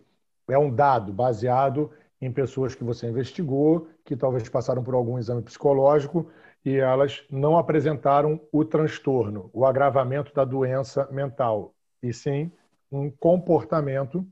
[0.49, 1.91] é um dado baseado
[2.21, 6.31] em pessoas que você investigou, que talvez passaram por algum exame psicológico
[6.65, 12.51] e elas não apresentaram o transtorno, o agravamento da doença mental, e sim
[12.91, 14.27] um comportamento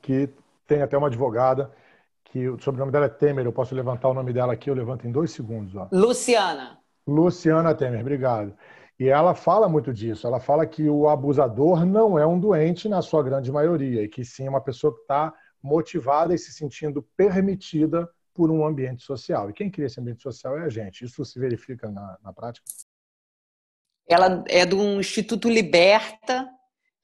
[0.00, 0.28] que
[0.66, 1.70] tem até uma advogada
[2.32, 5.06] que o sobrenome dela é Temer, eu posso levantar o nome dela aqui, eu levanto
[5.06, 5.76] em dois segundos.
[5.76, 5.86] Ó.
[5.92, 6.78] Luciana.
[7.06, 8.56] Luciana Temer, obrigado.
[8.98, 10.26] E ela fala muito disso.
[10.26, 14.24] Ela fala que o abusador não é um doente na sua grande maioria, e que
[14.24, 19.50] sim é uma pessoa que está motivada e se sentindo permitida por um ambiente social.
[19.50, 21.04] E quem cria esse ambiente social é a gente.
[21.04, 22.64] Isso se verifica na, na prática?
[24.08, 26.48] Ela é do Instituto Liberta,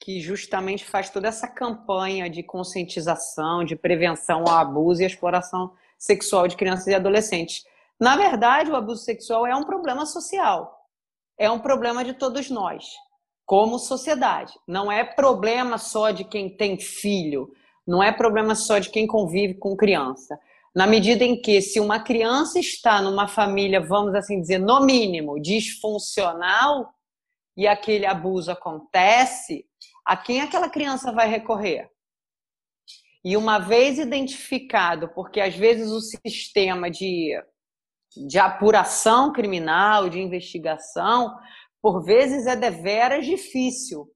[0.00, 6.46] que justamente faz toda essa campanha de conscientização, de prevenção ao abuso e exploração sexual
[6.46, 7.64] de crianças e adolescentes.
[7.98, 10.86] Na verdade, o abuso sexual é um problema social.
[11.36, 12.84] É um problema de todos nós,
[13.44, 14.52] como sociedade.
[14.66, 17.52] Não é problema só de quem tem filho,
[17.86, 20.38] não é problema só de quem convive com criança.
[20.74, 25.40] Na medida em que, se uma criança está numa família, vamos assim dizer, no mínimo,
[25.40, 26.92] disfuncional,
[27.56, 29.66] e aquele abuso acontece,
[30.08, 31.86] a quem aquela criança vai recorrer?
[33.22, 37.38] E uma vez identificado, porque às vezes o sistema de,
[38.26, 41.36] de apuração criminal, de investigação,
[41.82, 44.10] por vezes é deveras difícil.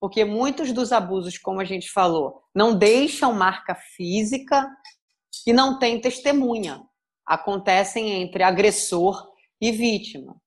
[0.00, 4.66] Porque muitos dos abusos, como a gente falou, não deixam marca física
[5.46, 6.80] e não tem testemunha.
[7.26, 10.40] Acontecem entre agressor e vítima.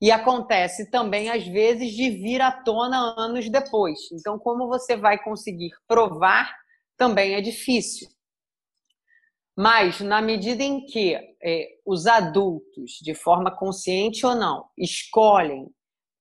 [0.00, 3.98] E acontece também, às vezes, de vir à tona anos depois.
[4.12, 6.50] Então, como você vai conseguir provar
[6.96, 8.08] também é difícil.
[9.56, 15.66] Mas, na medida em que é, os adultos, de forma consciente ou não, escolhem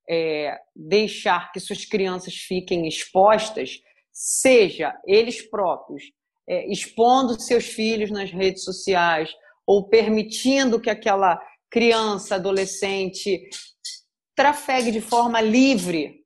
[0.10, 3.80] é, deixar que suas crianças fiquem expostas,
[4.12, 6.04] seja eles próprios
[6.48, 9.34] é, expondo seus filhos nas redes sociais
[9.66, 13.48] ou permitindo que aquela criança, adolescente
[14.40, 16.24] trafegue de forma livre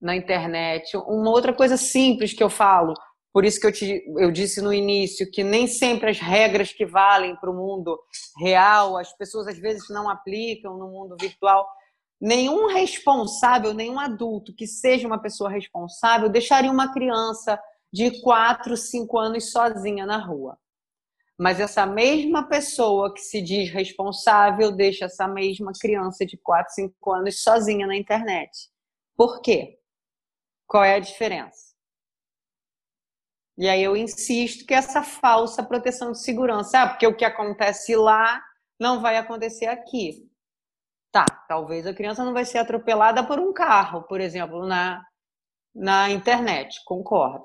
[0.00, 0.96] na internet.
[0.96, 2.94] Uma outra coisa simples que eu falo,
[3.30, 6.86] por isso que eu, te, eu disse no início que nem sempre as regras que
[6.86, 8.00] valem para o mundo
[8.40, 11.68] real, as pessoas às vezes não aplicam no mundo virtual.
[12.18, 17.60] Nenhum responsável, nenhum adulto que seja uma pessoa responsável deixaria uma criança
[17.92, 20.56] de 4, 5 anos sozinha na rua.
[21.38, 27.12] Mas essa mesma pessoa que se diz responsável deixa essa mesma criança de 4, 5
[27.12, 28.68] anos sozinha na internet.
[29.16, 29.78] Por quê?
[30.66, 31.72] Qual é a diferença?
[33.56, 37.94] E aí eu insisto que essa falsa proteção de segurança, ah, porque o que acontece
[37.94, 38.42] lá
[38.80, 40.28] não vai acontecer aqui.
[41.10, 45.04] Tá, talvez a criança não vai ser atropelada por um carro, por exemplo, na,
[45.74, 47.44] na internet, concordo.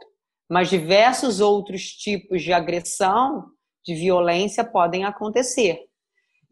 [0.49, 3.51] Mas diversos outros tipos de agressão
[3.87, 5.79] de violência podem acontecer.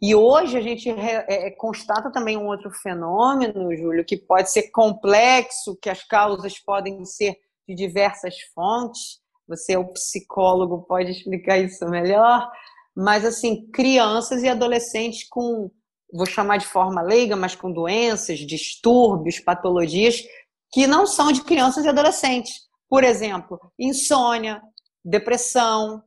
[0.02, 4.70] E hoje a gente é, é, constata também um outro fenômeno, Júlio, que pode ser
[4.72, 7.36] complexo, que as causas podem ser
[7.68, 9.20] de diversas fontes.
[9.48, 12.50] Você é o psicólogo, pode explicar isso melhor.
[12.96, 15.70] Mas, assim, crianças e adolescentes com,
[16.14, 20.24] vou chamar de forma leiga, mas com doenças, distúrbios, patologias
[20.72, 22.54] que não são de crianças e adolescentes.
[22.90, 24.62] Por exemplo, insônia,
[25.04, 26.02] depressão,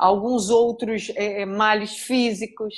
[0.00, 2.74] alguns outros é, é, males físicos.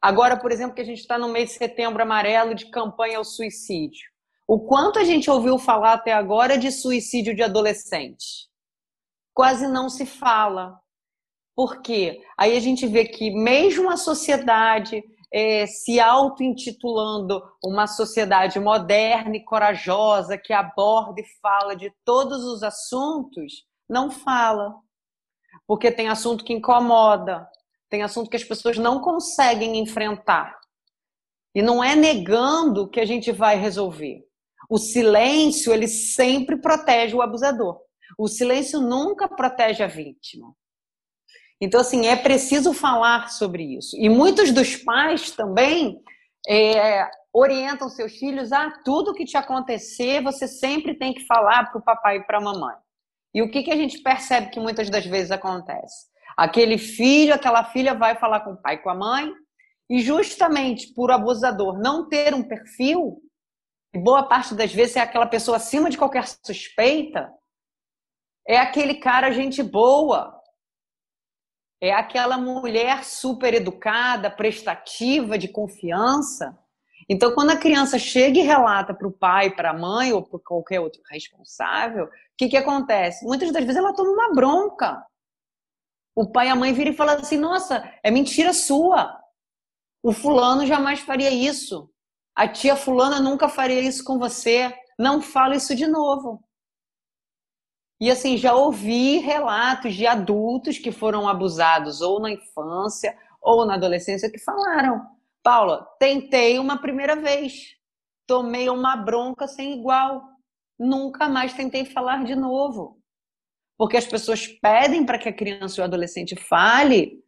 [0.00, 3.24] Agora, por exemplo, que a gente está no mês de setembro amarelo de campanha ao
[3.24, 4.08] suicídio.
[4.46, 8.48] O quanto a gente ouviu falar até agora de suicídio de adolescente?
[9.34, 10.78] Quase não se fala.
[11.56, 12.20] Por quê?
[12.38, 19.44] Aí a gente vê que mesmo a sociedade é, se auto-intitulando uma sociedade moderna e
[19.44, 24.76] corajosa que aborda e fala de todos os assuntos, não fala
[25.66, 27.48] porque tem assunto que incomoda,
[27.88, 30.56] tem assunto que as pessoas não conseguem enfrentar.
[31.54, 34.24] E não é negando que a gente vai resolver.
[34.68, 37.80] O silêncio, ele sempre protege o abusador.
[38.18, 40.54] O silêncio nunca protege a vítima.
[41.60, 43.96] Então, assim, é preciso falar sobre isso.
[43.96, 45.98] E muitos dos pais também
[46.46, 51.70] é, orientam seus filhos a ah, tudo que te acontecer, você sempre tem que falar
[51.70, 52.76] para o papai e para a mamãe.
[53.36, 56.06] E o que, que a gente percebe que muitas das vezes acontece?
[56.38, 59.30] Aquele filho, aquela filha vai falar com o pai, com a mãe,
[59.90, 63.20] e justamente por abusador não ter um perfil,
[63.94, 67.30] e boa parte das vezes é aquela pessoa acima de qualquer suspeita,
[68.48, 70.34] é aquele cara gente boa,
[71.78, 76.58] é aquela mulher super educada, prestativa, de confiança.
[77.08, 80.40] Então, quando a criança chega e relata para o pai, para a mãe ou para
[80.40, 83.24] qualquer outro responsável, o que, que acontece?
[83.24, 85.04] Muitas das vezes ela toma uma bronca.
[86.16, 89.20] O pai e a mãe viram e falam assim: nossa, é mentira sua.
[90.02, 91.90] O fulano jamais faria isso.
[92.34, 94.74] A tia fulana nunca faria isso com você.
[94.98, 96.42] Não fala isso de novo.
[98.00, 103.74] E assim, já ouvi relatos de adultos que foram abusados ou na infância ou na
[103.74, 105.06] adolescência que falaram:
[105.46, 107.76] Paula, tentei uma primeira vez,
[108.26, 110.20] tomei uma bronca sem igual,
[110.76, 113.00] nunca mais tentei falar de novo.
[113.78, 117.22] Porque as pessoas pedem para que a criança ou o adolescente fale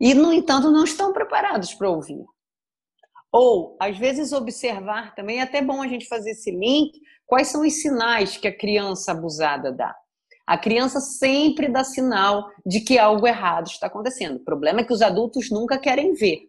[0.00, 2.24] e, no entanto, não estão preparados para ouvir.
[3.30, 7.66] Ou, às vezes, observar também, é até bom a gente fazer esse link, quais são
[7.66, 9.94] os sinais que a criança abusada dá.
[10.46, 14.36] A criança sempre dá sinal de que algo errado está acontecendo.
[14.36, 16.47] O problema é que os adultos nunca querem ver.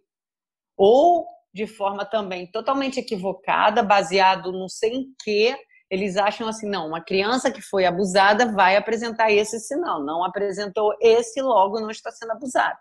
[0.79, 5.55] Ou de forma também totalmente equivocada, baseado no sei em que,
[5.89, 10.93] eles acham assim, não, uma criança que foi abusada vai apresentar esse sinal, não apresentou
[11.01, 12.77] esse, logo não está sendo abusada.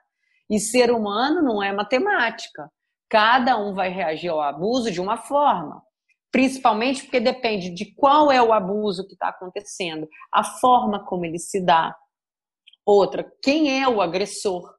[0.48, 2.70] E ser humano não é matemática.
[3.10, 5.82] Cada um vai reagir ao abuso de uma forma
[6.30, 11.38] principalmente porque depende de qual é o abuso que está acontecendo, a forma como ele
[11.38, 11.94] se dá.
[12.84, 14.74] Outra, quem é o agressor?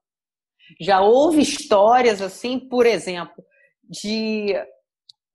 [0.80, 3.44] Já houve histórias assim, por exemplo,
[3.84, 4.56] de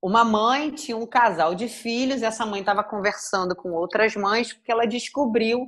[0.01, 4.53] uma mãe tinha um casal de filhos, e essa mãe estava conversando com outras mães
[4.53, 5.67] porque ela descobriu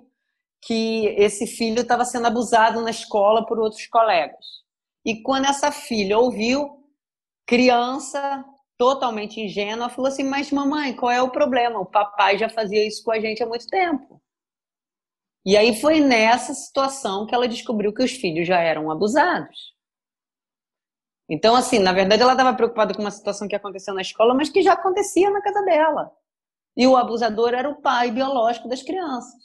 [0.62, 4.46] que esse filho estava sendo abusado na escola por outros colegas.
[5.06, 6.84] E quando essa filha ouviu,
[7.48, 8.44] criança,
[8.78, 11.80] totalmente ingênua, falou assim: Mas mamãe, qual é o problema?
[11.80, 14.22] O papai já fazia isso com a gente há muito tempo.
[15.48, 19.74] E aí foi nessa situação que ela descobriu que os filhos já eram abusados.
[21.30, 24.50] Então, assim, na verdade, ela estava preocupada com uma situação que aconteceu na escola, mas
[24.50, 26.12] que já acontecia na casa dela.
[26.76, 29.42] E o abusador era o pai biológico das crianças.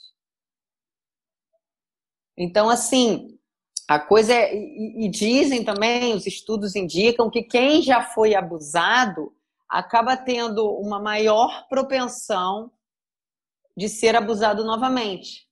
[2.37, 3.39] Então, assim,
[3.87, 9.33] a coisa é, e, e, dizem também, os estudos indicam que quem já foi abusado
[9.69, 12.69] acaba tendo uma maior propensão
[13.77, 15.47] de ser abusado novamente.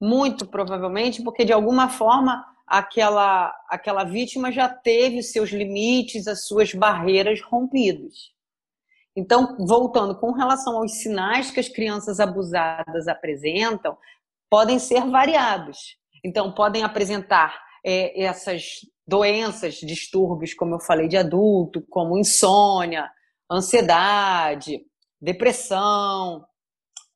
[0.00, 6.72] Muito provavelmente porque de alguma forma aquela aquela vítima já teve seus limites, as suas
[6.72, 8.34] barreiras rompidos.
[9.16, 13.96] Então, voltando com relação aos sinais que as crianças abusadas apresentam,
[14.50, 15.96] podem ser variados.
[16.22, 23.10] Então, podem apresentar é, essas doenças, distúrbios, como eu falei, de adulto, como insônia,
[23.50, 24.82] ansiedade,
[25.20, 26.44] depressão,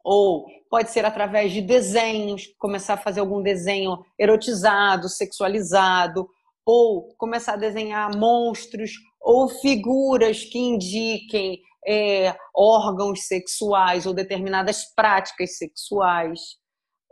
[0.05, 6.29] ou pode ser através de desenhos, começar a fazer algum desenho erotizado, sexualizado,
[6.65, 15.57] ou começar a desenhar monstros ou figuras que indiquem é, órgãos sexuais ou determinadas práticas
[15.57, 16.41] sexuais.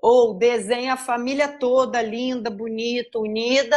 [0.01, 3.77] Ou desenha a família toda linda, bonita, unida,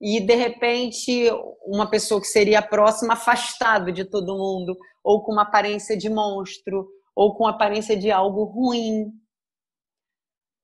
[0.00, 1.28] e de repente
[1.66, 6.88] uma pessoa que seria próxima afastado de todo mundo, ou com uma aparência de monstro,
[7.18, 9.10] ou com aparência de algo ruim.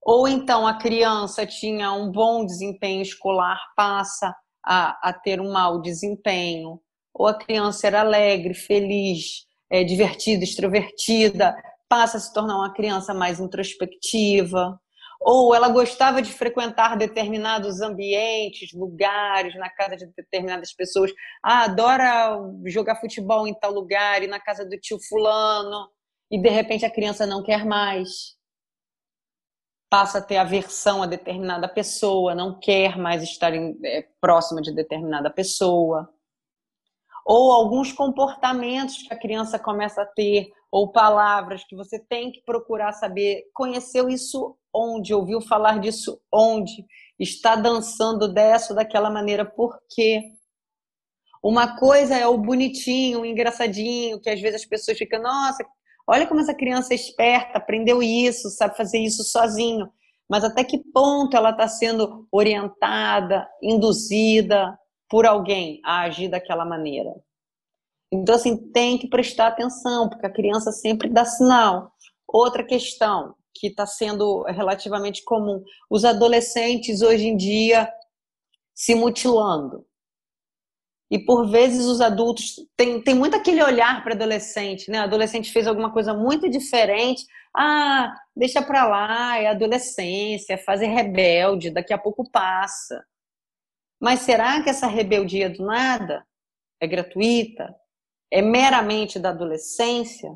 [0.01, 4.33] Ou então a criança tinha um bom desempenho escolar, passa
[4.65, 6.81] a, a ter um mau desempenho.
[7.13, 11.57] Ou a criança era alegre, feliz, é, divertida, extrovertida,
[11.89, 14.79] passa a se tornar uma criança mais introspectiva
[15.21, 21.11] ou ela gostava de frequentar determinados ambientes, lugares, na casa de determinadas pessoas.
[21.43, 25.89] Ah, adora jogar futebol em tal lugar e na casa do tio fulano,
[26.35, 28.35] e de repente a criança não quer mais.
[29.89, 34.74] Passa a ter aversão a determinada pessoa, não quer mais estar em, é, próxima de
[34.74, 36.12] determinada pessoa.
[37.24, 42.43] Ou alguns comportamentos que a criança começa a ter, ou palavras que você tem que
[42.43, 43.45] procurar saber.
[43.55, 45.14] Conheceu isso onde?
[45.14, 46.85] Ouviu falar disso onde?
[47.16, 50.32] Está dançando dessa ou daquela maneira, por quê?
[51.41, 55.64] Uma coisa é o bonitinho, o engraçadinho, que às vezes as pessoas ficam, nossa,
[56.07, 59.89] olha como essa criança é esperta, aprendeu isso, sabe fazer isso sozinho.
[60.29, 64.79] Mas até que ponto ela está sendo orientada, induzida
[65.09, 67.15] por alguém a agir daquela maneira?
[68.13, 71.93] Então, assim, tem que prestar atenção, porque a criança sempre dá sinal.
[72.29, 77.93] Outra questão que está sendo relativamente comum: os adolescentes hoje em dia
[78.75, 79.85] se mutilando.
[81.11, 84.99] E por vezes os adultos tem, tem muito aquele olhar para adolescente, né?
[84.99, 87.25] adolescente fez alguma coisa muito diferente.
[87.55, 93.05] Ah, deixa para lá, é adolescência, é fase rebelde, daqui a pouco passa.
[94.01, 96.27] Mas será que essa rebeldia do nada
[96.81, 97.75] é gratuita?
[98.31, 100.31] É meramente da adolescência?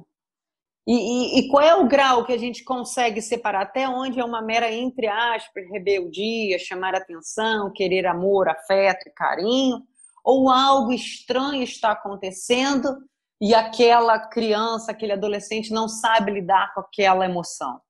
[0.86, 3.60] E, e, e, qual é o grau que a gente consegue separar?
[3.60, 9.82] Até onde é uma mera, entre aspas, rebeldia, chamar atenção, querer amor, afeto e carinho?
[10.24, 12.96] Ou algo estranho está acontecendo
[13.40, 17.80] e aquela criança, aquele adolescente não sabe lidar com aquela emoção?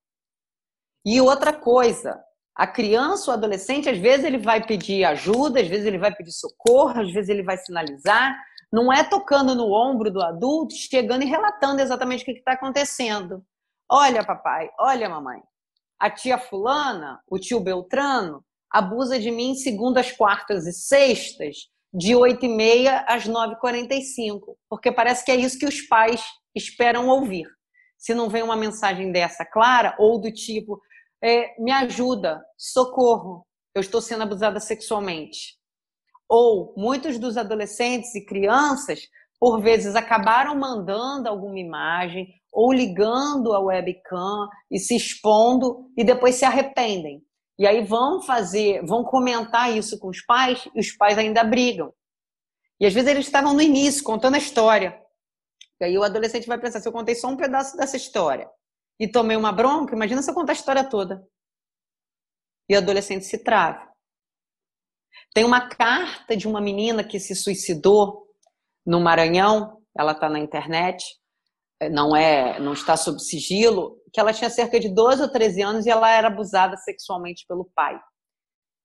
[1.04, 2.22] E outra coisa,
[2.54, 6.32] a criança ou adolescente, às vezes ele vai pedir ajuda, às vezes ele vai pedir
[6.32, 8.36] socorro, às vezes ele vai sinalizar,
[8.70, 13.42] não é tocando no ombro do adulto, chegando e relatando exatamente o que está acontecendo.
[13.90, 15.40] Olha, papai, olha, mamãe.
[15.98, 22.44] A tia Fulana, o tio Beltrano, abusa de mim segundas, quartas e sextas, de 8
[22.44, 24.40] e meia às 9h45.
[24.68, 26.22] Porque parece que é isso que os pais
[26.54, 27.46] esperam ouvir.
[27.96, 30.80] Se não vem uma mensagem dessa clara, ou do tipo,
[31.22, 35.58] é, me ajuda, socorro, eu estou sendo abusada sexualmente
[36.28, 39.00] ou muitos dos adolescentes e crianças,
[39.40, 46.34] por vezes, acabaram mandando alguma imagem ou ligando a webcam e se expondo e depois
[46.34, 47.22] se arrependem.
[47.58, 51.92] E aí vão fazer, vão comentar isso com os pais e os pais ainda brigam.
[52.80, 55.02] E às vezes eles estavam no início, contando a história.
[55.80, 58.48] E aí o adolescente vai pensar, se eu contei só um pedaço dessa história
[59.00, 61.26] e tomei uma bronca, imagina se eu contar a história toda.
[62.68, 63.88] E o adolescente se trava.
[65.34, 68.28] Tem uma carta de uma menina que se suicidou
[68.86, 71.04] no Maranhão, ela está na internet,
[71.90, 75.86] não é, não está sob sigilo, que ela tinha cerca de 12 ou 13 anos
[75.86, 78.00] e ela era abusada sexualmente pelo pai.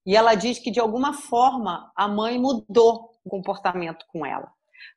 [0.06, 4.52] E ela diz que de alguma forma a mãe mudou o comportamento com ela.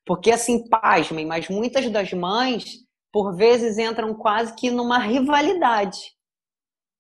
[0.04, 5.98] Porque assim, pasmem, mas muitas das mães por vezes entram quase que numa rivalidade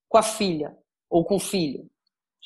[0.08, 0.76] com a filha
[1.10, 1.90] ou com o filho.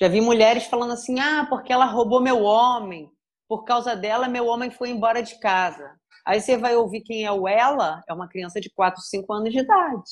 [0.01, 3.11] Já vi mulheres falando assim: ah, porque ela roubou meu homem,
[3.47, 6.00] por causa dela, meu homem foi embora de casa.
[6.25, 9.53] Aí você vai ouvir quem é o ela, é uma criança de 4, 5 anos
[9.53, 10.11] de idade.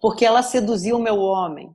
[0.00, 1.74] Porque ela seduziu o meu homem.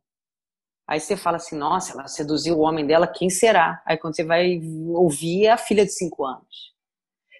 [0.87, 3.81] Aí você fala assim: nossa, ela seduziu o homem dela, quem será?
[3.85, 4.59] Aí quando você vai
[4.89, 6.73] ouvir, é a filha de 5 anos.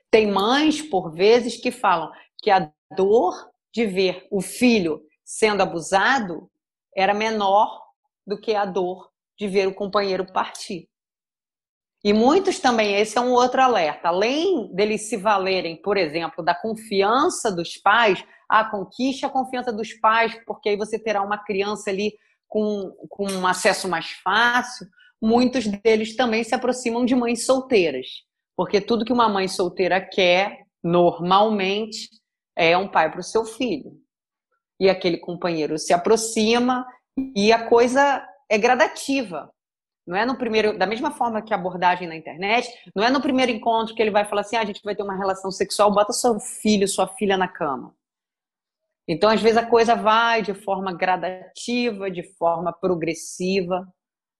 [0.09, 2.11] Tem mães, por vezes, que falam
[2.41, 6.49] que a dor de ver o filho sendo abusado
[6.95, 7.81] era menor
[8.25, 10.87] do que a dor de ver o companheiro partir.
[12.05, 14.09] E muitos também, esse é um outro alerta.
[14.09, 19.91] Além deles se valerem, por exemplo, da confiança dos pais, a conquista a confiança dos
[19.93, 22.13] pais, porque aí você terá uma criança ali
[22.47, 24.85] com, com um acesso mais fácil.
[25.19, 28.05] Muitos deles também se aproximam de mães solteiras,
[28.55, 32.07] porque tudo que uma mãe solteira quer, normalmente,
[32.55, 33.93] é um pai para o seu filho.
[34.79, 36.85] E aquele companheiro se aproxima
[37.35, 39.49] e a coisa é gradativa.
[40.05, 43.21] Não é no primeiro, da mesma forma que a abordagem na internet, não é no
[43.21, 45.93] primeiro encontro que ele vai falar assim: ah, a gente vai ter uma relação sexual,
[45.93, 47.95] bota seu filho, sua filha na cama.
[49.07, 53.87] Então, às vezes, a coisa vai de forma gradativa, de forma progressiva.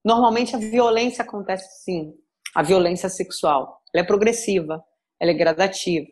[0.04, 2.14] Normalmente, a violência acontece sim,
[2.54, 3.82] a violência sexual.
[3.94, 4.84] Ela é progressiva,
[5.20, 6.08] ela é gradativa.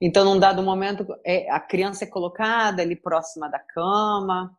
[0.00, 4.56] Então, num dado momento, é, a criança é colocada ali próxima da cama,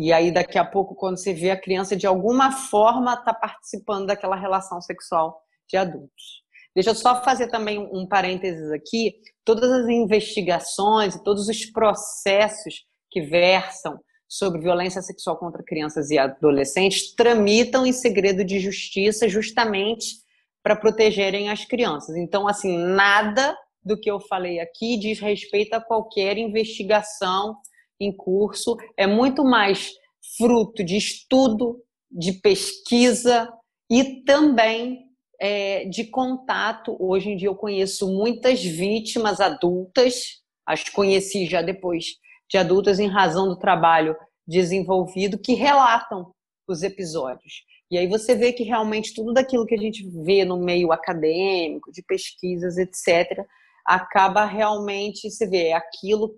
[0.00, 4.06] e aí, daqui a pouco, quando você vê a criança, de alguma forma, está participando
[4.06, 6.44] daquela relação sexual de adultos.
[6.72, 9.16] Deixa eu só fazer também um parênteses aqui.
[9.44, 16.18] Todas as investigações e todos os processos que versam sobre violência sexual contra crianças e
[16.18, 20.14] adolescentes tramitam em segredo de justiça justamente
[20.62, 22.14] para protegerem as crianças.
[22.14, 27.56] Então, assim, nada do que eu falei aqui diz respeito a qualquer investigação
[28.00, 29.92] em curso, é muito mais
[30.36, 33.52] fruto de estudo, de pesquisa
[33.90, 35.06] e também
[35.40, 36.96] é, de contato.
[36.98, 42.16] Hoje em dia eu conheço muitas vítimas adultas, as conheci já depois
[42.50, 46.32] de adultas em razão do trabalho desenvolvido que relatam
[46.66, 47.64] os episódios.
[47.90, 51.90] E aí você vê que realmente tudo daquilo que a gente vê no meio acadêmico,
[51.90, 53.46] de pesquisas, etc.,
[53.84, 56.34] acaba realmente, se vê, aquilo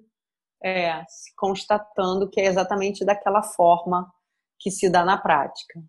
[0.63, 4.11] é, se constatando que é exatamente daquela forma
[4.59, 5.81] que se dá na prática.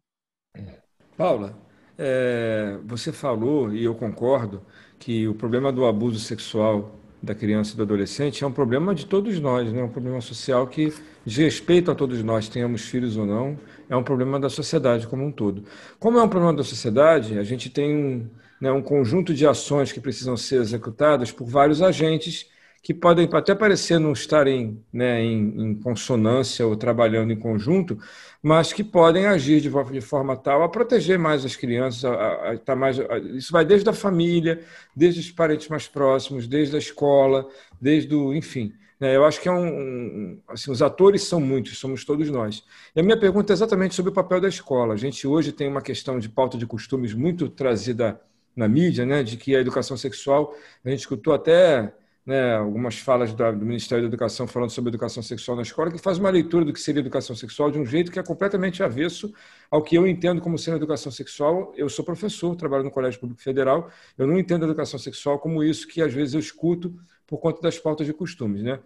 [1.18, 1.56] Paula,
[1.98, 4.66] é, você falou, e eu concordo,
[4.98, 9.06] que o problema do abuso sexual da criança e do adolescente é um problema de
[9.06, 9.82] todos nós, né?
[9.82, 10.94] é um problema social que
[11.24, 13.60] diz respeito a todos nós, tenhamos filhos ou não,
[13.90, 15.64] é um problema da sociedade como um todo.
[16.00, 19.92] Como é um problema da sociedade, a gente tem um, né, um conjunto de ações
[19.92, 22.50] que precisam ser executadas por vários agentes
[22.82, 28.00] que podem até parecer não estarem né, em, em, consonância ou trabalhando em conjunto,
[28.42, 32.04] mas que podem agir de, de forma tal a proteger mais as crianças.
[32.06, 32.98] A, a, a, tá mais,
[33.36, 34.62] isso vai desde a família,
[34.96, 37.48] desde os parentes mais próximos, desde a escola,
[37.80, 38.74] desde o, enfim.
[39.00, 42.64] Né, eu acho que é um, um, assim, os atores são muitos, somos todos nós.
[42.96, 44.96] E a minha pergunta é exatamente sobre o papel da escola.
[44.96, 48.20] A gente hoje tem uma questão de pauta de costumes muito trazida
[48.56, 51.94] na mídia, né, de que a educação sexual, a gente escutou até
[52.32, 56.18] né, algumas falas do Ministério da Educação falando sobre educação sexual na escola, que faz
[56.18, 59.34] uma leitura do que seria educação sexual de um jeito que é completamente avesso
[59.70, 61.74] ao que eu entendo como sendo educação sexual.
[61.76, 65.62] Eu sou professor, trabalho no Colégio Público Federal, eu não entendo a educação sexual como
[65.62, 66.96] isso que às vezes eu escuto
[67.28, 68.64] por conta das pautas de costumes.
[68.64, 68.80] Né?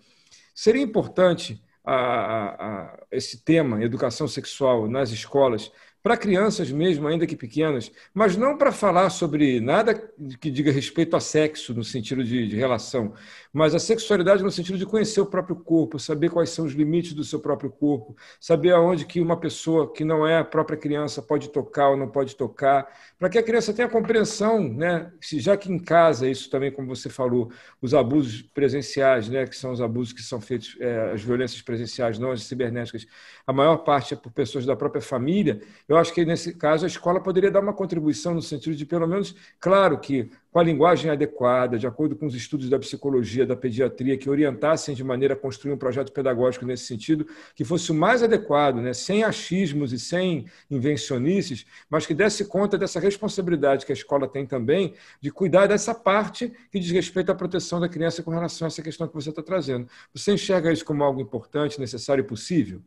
[0.56, 5.72] Seria importante a, a, a, esse tema, educação sexual nas escolas,
[6.06, 9.96] para crianças mesmo, ainda que pequenas, mas não para falar sobre nada
[10.40, 13.16] que diga respeito a sexo no sentido de, de, relação,
[13.52, 17.14] mas a sexualidade no sentido de conhecer o próprio corpo, saber quais são os limites
[17.14, 21.24] do seu próprio corpo, saber aonde que uma pessoa que não é a própria criança
[21.24, 22.88] pode tocar ou não pode tocar,
[23.18, 25.12] para que a criança tenha compreensão, né?
[25.20, 27.52] já que em casa, isso também, como você falou,
[27.82, 29.48] os abusos presenciais, né?
[29.48, 33.08] que são os abusos que são feitos, é, as violências presenciais, não as cibernéticas,
[33.48, 36.88] a maior parte é por pessoas da própria família, eu acho que nesse caso a
[36.88, 41.12] escola poderia dar uma contribuição no sentido de, pelo menos, claro que com a linguagem
[41.12, 45.38] adequada, de acordo com os estudos da psicologia, da pediatria, que orientassem de maneira a
[45.38, 48.94] construir um projeto pedagógico nesse sentido, que fosse o mais adequado, né?
[48.94, 54.46] sem achismos e sem invencionices, mas que desse conta dessa responsabilidade que a escola tem
[54.46, 58.68] também de cuidar dessa parte que diz respeito à proteção da criança com relação a
[58.68, 59.90] essa questão que você está trazendo.
[60.14, 62.82] Você enxerga isso como algo importante, necessário e possível?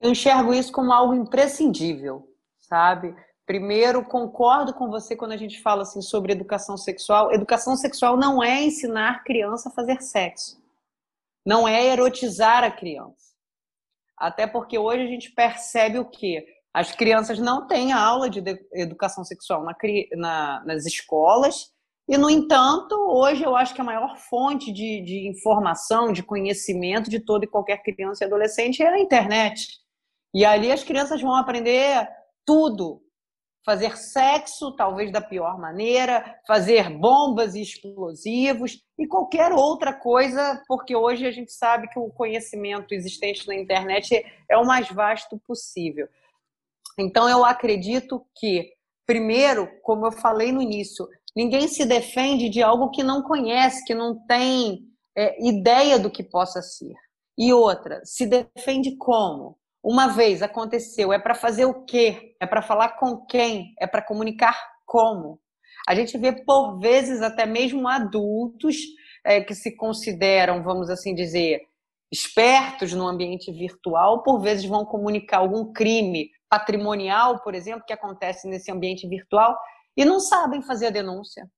[0.00, 2.26] Eu enxergo isso como algo imprescindível,
[2.58, 3.14] sabe?
[3.46, 7.32] Primeiro, concordo com você quando a gente fala assim sobre educação sexual.
[7.32, 10.62] Educação sexual não é ensinar criança a fazer sexo.
[11.44, 13.34] Não é erotizar a criança.
[14.16, 16.46] Até porque hoje a gente percebe o quê?
[16.72, 18.42] As crianças não têm aula de
[18.72, 19.74] educação sexual na,
[20.16, 21.72] na, nas escolas,
[22.10, 27.08] e, no entanto, hoje eu acho que a maior fonte de, de informação, de conhecimento
[27.08, 29.78] de toda e qualquer criança e adolescente é a internet.
[30.34, 32.08] E ali as crianças vão aprender
[32.46, 33.02] tudo.
[33.64, 40.96] Fazer sexo, talvez da pior maneira, fazer bombas e explosivos e qualquer outra coisa, porque
[40.96, 46.08] hoje a gente sabe que o conhecimento existente na internet é o mais vasto possível.
[46.98, 48.72] Então, eu acredito que,
[49.06, 51.06] primeiro, como eu falei no início,
[51.36, 56.22] ninguém se defende de algo que não conhece, que não tem é, ideia do que
[56.22, 56.94] possa ser.
[57.36, 59.59] E outra, se defende como?
[59.82, 62.36] Uma vez aconteceu, é para fazer o quê?
[62.38, 63.74] É para falar com quem?
[63.78, 64.54] É para comunicar
[64.84, 65.40] como?
[65.88, 68.76] A gente vê por vezes até mesmo adultos
[69.24, 71.62] é, que se consideram, vamos assim dizer,
[72.12, 78.46] espertos no ambiente virtual, por vezes vão comunicar algum crime patrimonial, por exemplo, que acontece
[78.48, 79.56] nesse ambiente virtual
[79.96, 81.50] e não sabem fazer a denúncia.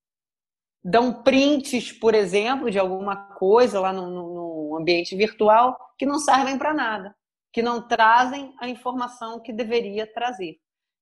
[0.84, 6.56] Dão prints, por exemplo, de alguma coisa lá no, no ambiente virtual que não servem
[6.56, 7.16] para nada
[7.52, 10.56] que não trazem a informação que deveria trazer.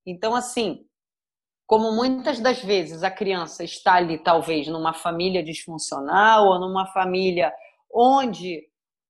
[0.04, 0.84] Então, assim,
[1.66, 7.54] como muitas das vezes a criança está ali, talvez, numa família disfuncional ou numa família
[7.92, 8.62] onde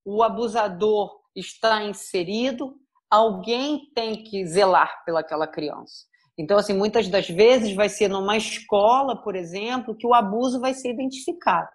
[0.05, 2.75] o abusador está inserido,
[3.09, 6.05] alguém tem que zelar pelaquela criança.
[6.37, 10.73] Então, assim, muitas das vezes vai ser numa escola, por exemplo, que o abuso vai
[10.73, 11.69] ser identificado.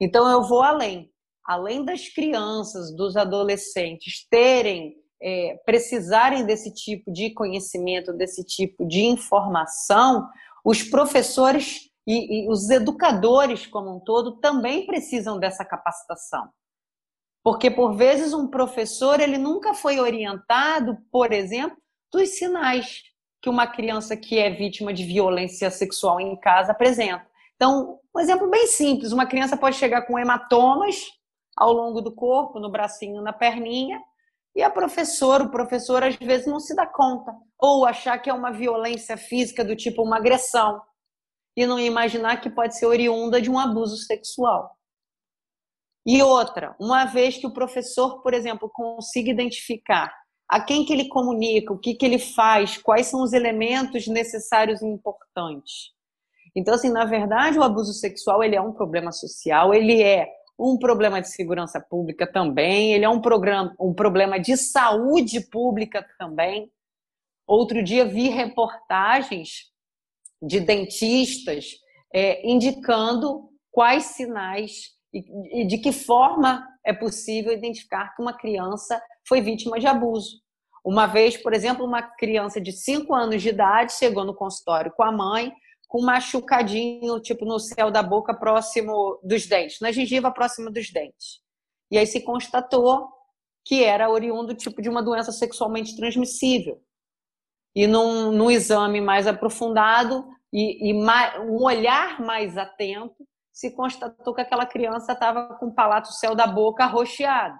[0.00, 1.10] Então, eu vou além
[1.44, 9.04] além das crianças, dos adolescentes terem, é, precisarem desse tipo de conhecimento, desse tipo de
[9.04, 10.28] informação,
[10.64, 16.48] os professores e, e os educadores como um todo também precisam dessa capacitação.
[17.42, 21.76] Porque, por vezes, um professor ele nunca foi orientado, por exemplo,
[22.10, 23.02] dos sinais
[23.42, 27.26] que uma criança que é vítima de violência sexual em casa apresenta.
[27.56, 31.04] Então, um exemplo bem simples: uma criança pode chegar com hematomas
[31.56, 34.00] ao longo do corpo, no bracinho, na perninha,
[34.54, 38.32] e a professora, o professor às vezes não se dá conta, ou achar que é
[38.32, 40.80] uma violência física do tipo uma agressão
[41.56, 44.76] e não imaginar que pode ser oriunda de um abuso sexual.
[46.06, 50.14] E outra, uma vez que o professor, por exemplo, consiga identificar
[50.48, 54.82] a quem que ele comunica, o que que ele faz, quais são os elementos necessários
[54.82, 55.94] e importantes.
[56.54, 60.28] Então, assim, na verdade, o abuso sexual ele é um problema social, ele é
[60.58, 66.06] um problema de segurança pública também, ele é um, programa, um problema de saúde pública
[66.18, 66.70] também.
[67.46, 69.72] Outro dia vi reportagens
[70.40, 71.66] de dentistas
[72.14, 79.02] é, indicando quais sinais e, e de que forma é possível identificar que uma criança
[79.26, 80.42] foi vítima de abuso.
[80.84, 85.02] Uma vez, por exemplo, uma criança de 5 anos de idade chegou no consultório com
[85.02, 85.52] a mãe
[85.94, 90.90] com um machucadinho, tipo no céu da boca, próximo dos dentes, na gengiva próxima dos
[90.90, 91.40] dentes.
[91.88, 93.08] E aí se constatou
[93.64, 96.82] que era oriundo tipo de uma doença sexualmente transmissível.
[97.76, 104.34] E num, num exame mais aprofundado e, e mais, um olhar mais atento, se constatou
[104.34, 107.56] que aquela criança estava com o palato céu da boca arroxeado,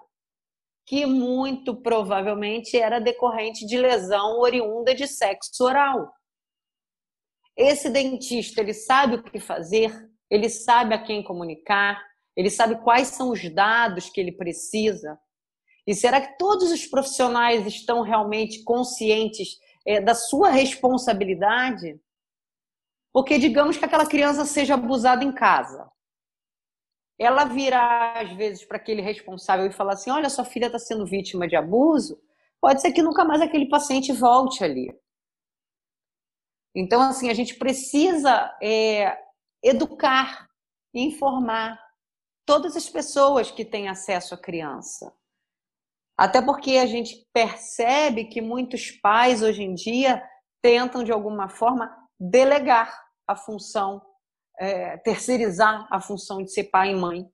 [0.85, 6.11] que muito provavelmente era decorrente de lesão oriunda de sexo oral.
[7.57, 9.91] Esse dentista, ele sabe o que fazer,
[10.29, 12.01] ele sabe a quem comunicar,
[12.35, 15.17] ele sabe quais são os dados que ele precisa.
[15.87, 21.99] E será que todos os profissionais estão realmente conscientes é, da sua responsabilidade?
[23.13, 25.89] Porque digamos que aquela criança seja abusada em casa.
[27.17, 31.05] Ela virar, às vezes, para aquele responsável e falar assim: olha, sua filha está sendo
[31.05, 32.19] vítima de abuso,
[32.59, 34.93] pode ser que nunca mais aquele paciente volte ali.
[36.75, 39.17] Então, assim, a gente precisa é,
[39.63, 40.49] educar,
[40.93, 41.79] informar
[42.45, 45.13] todas as pessoas que têm acesso à criança.
[46.17, 50.21] Até porque a gente percebe que muitos pais hoje em dia
[50.61, 52.93] tentam, de alguma forma, delegar
[53.27, 54.01] a função,
[54.59, 57.25] é, terceirizar a função de ser pai e mãe.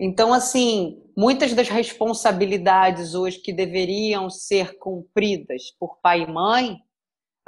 [0.00, 6.78] Então, assim, muitas das responsabilidades hoje que deveriam ser cumpridas por pai e mãe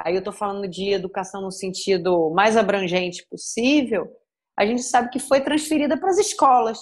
[0.04, 4.10] aí eu estou falando de educação no sentido mais abrangente possível,
[4.58, 6.78] a gente sabe que foi transferida para as escolas.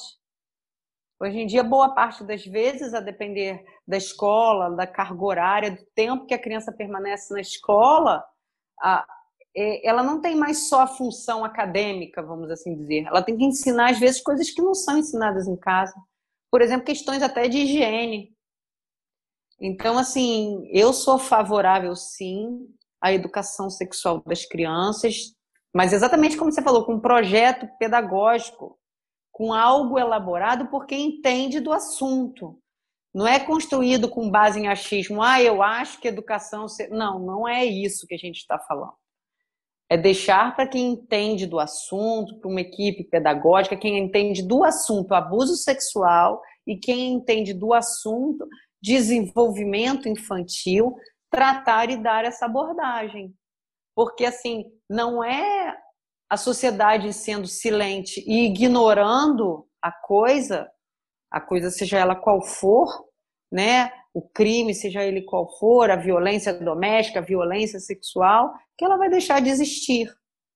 [1.21, 5.85] Hoje em dia, boa parte das vezes, a depender da escola, da carga horária, do
[5.95, 8.25] tempo que a criança permanece na escola,
[8.81, 9.05] a,
[9.57, 13.07] é, ela não tem mais só a função acadêmica, vamos assim dizer.
[13.07, 15.95] Ela tem que ensinar, às vezes, coisas que não são ensinadas em casa.
[16.51, 18.33] Por exemplo, questões até de higiene.
[19.61, 22.69] Então, assim, eu sou favorável, sim,
[23.01, 25.35] a educação sexual das crianças,
[25.75, 28.79] mas exatamente como você falou, com um projeto pedagógico,
[29.31, 32.59] com algo elaborado por quem entende do assunto.
[33.15, 36.67] Não é construído com base em achismo, ah, eu acho que educação.
[36.91, 38.95] Não, não é isso que a gente está falando.
[39.91, 45.15] É deixar para quem entende do assunto, para uma equipe pedagógica, quem entende do assunto
[45.15, 48.47] abuso sexual e quem entende do assunto
[48.81, 50.95] desenvolvimento infantil,
[51.31, 53.35] tratar e dar essa abordagem.
[53.95, 55.77] Porque, assim, não é
[56.31, 60.71] a sociedade sendo silente e ignorando a coisa,
[61.31, 63.07] a coisa seja ela qual for,
[63.51, 63.93] né?
[64.13, 69.09] O crime, seja ele qual for, a violência doméstica, a violência sexual, que ela vai
[69.09, 70.13] deixar de existir.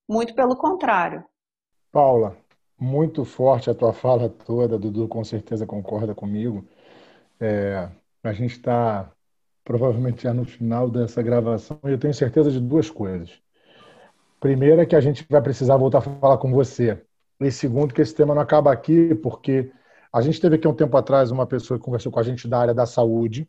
[0.09, 1.25] Muito pelo contrário.
[1.91, 2.37] Paula,
[2.79, 6.67] muito forte a tua fala toda, Dudu com certeza concorda comigo.
[7.41, 7.89] É,
[8.25, 9.12] a gente está
[9.65, 13.31] provavelmente já no final dessa gravação, eu tenho certeza de duas coisas.
[14.41, 17.01] Primeiro é que a gente vai precisar voltar a falar com você.
[17.41, 19.71] E segundo, que esse tema não acaba aqui, porque
[20.13, 22.59] a gente teve aqui um tempo atrás uma pessoa que conversou com a gente da
[22.59, 23.49] área da saúde.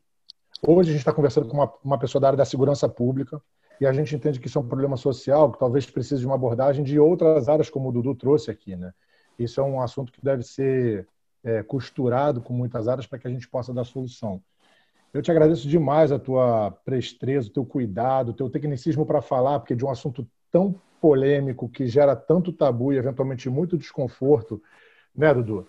[0.65, 3.41] Hoje a gente está conversando com uma, uma pessoa da área da segurança pública.
[3.81, 6.35] E a gente entende que isso é um problema social, que talvez precise de uma
[6.35, 8.76] abordagem de outras áreas, como o Dudu trouxe aqui.
[8.76, 8.94] Né?
[9.38, 11.07] Isso é um assunto que deve ser
[11.44, 14.41] é, costurado com muitas áreas para que a gente possa dar solução.
[15.14, 19.60] Eu te agradeço demais a tua presteza, o teu cuidado, o teu tecnicismo para falar,
[19.60, 24.61] porque de um assunto tão polêmico que gera tanto tabu e eventualmente muito desconforto,
[25.15, 25.68] né, Dudu?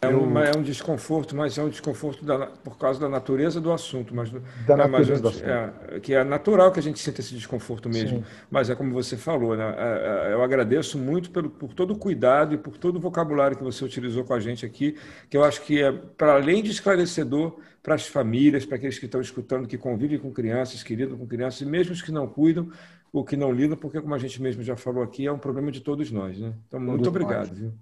[0.00, 3.72] É, uma, é um desconforto, mas é um desconforto da, por causa da natureza do
[3.72, 4.14] assunto.
[4.14, 5.48] Mas, da é, natureza mas, do assunto.
[5.48, 8.18] É, que é natural que a gente sinta esse desconforto mesmo.
[8.18, 8.24] Sim.
[8.48, 9.74] Mas é como você falou, né?
[9.76, 13.56] É, é, eu agradeço muito pelo, por todo o cuidado e por todo o vocabulário
[13.56, 14.96] que você utilizou com a gente aqui,
[15.28, 19.06] que eu acho que é, para além de esclarecedor para as famílias, para aqueles que
[19.06, 22.28] estão escutando, que convivem com crianças, que lidam com crianças, e mesmo os que não
[22.28, 22.70] cuidam,
[23.12, 25.72] ou que não lidam, porque, como a gente mesmo já falou aqui, é um problema
[25.72, 26.38] de todos nós.
[26.38, 26.52] Né?
[26.68, 27.54] Então, muito obrigado.
[27.54, 27.72] Viu?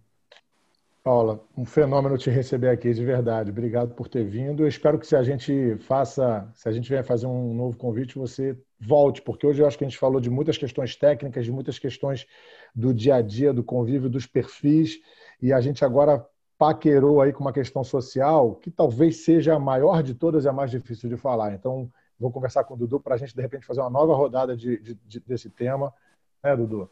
[1.06, 3.52] Paula, um fenômeno te receber aqui de verdade.
[3.52, 4.64] Obrigado por ter vindo.
[4.64, 8.18] Eu espero que se a gente faça, se a gente vier fazer um novo convite,
[8.18, 11.52] você volte, porque hoje eu acho que a gente falou de muitas questões técnicas, de
[11.52, 12.26] muitas questões
[12.74, 14.98] do dia a dia, do convívio, dos perfis,
[15.40, 16.26] e a gente agora
[16.58, 20.52] paquerou aí com uma questão social que talvez seja a maior de todas e a
[20.52, 21.54] mais difícil de falar.
[21.54, 21.88] Então,
[22.18, 24.76] vou conversar com o Dudu para a gente, de repente, fazer uma nova rodada de,
[24.80, 25.94] de, de, desse tema.
[26.42, 26.90] É, Dudu?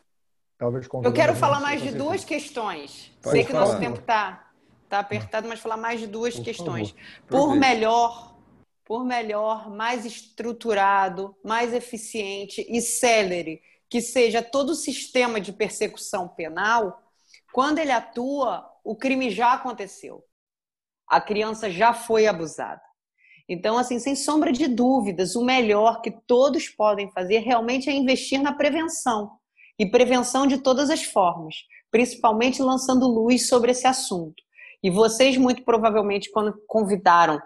[0.56, 3.12] Talvez Eu quero falar mais de duas questões.
[3.22, 4.50] Pode Sei que o nosso tempo está
[4.88, 6.94] tá apertado, mas falar mais de duas por questões.
[7.26, 8.36] Por melhor,
[8.84, 16.28] por melhor, mais estruturado, mais eficiente e célere que seja todo o sistema de persecução
[16.28, 17.00] penal,
[17.52, 20.24] quando ele atua, o crime já aconteceu.
[21.06, 22.82] A criança já foi abusada.
[23.48, 28.40] Então, assim, sem sombra de dúvidas, o melhor que todos podem fazer realmente é investir
[28.40, 29.38] na prevenção
[29.78, 31.54] e prevenção de todas as formas,
[31.90, 34.42] principalmente lançando luz sobre esse assunto.
[34.82, 37.40] E vocês, muito provavelmente, quando convidaram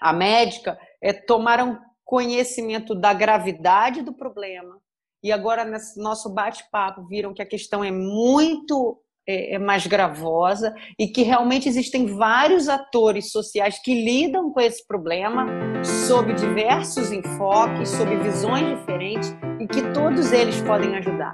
[0.00, 4.78] a médica, é, tomaram conhecimento da gravidade do problema
[5.24, 10.74] e agora, nesse nosso bate-papo, viram que a questão é muito é, é mais gravosa
[10.98, 15.46] e que realmente existem vários atores sociais que lidam com esse problema
[16.06, 21.32] sob diversos enfoques, sob visões diferentes e que todos eles podem ajudar.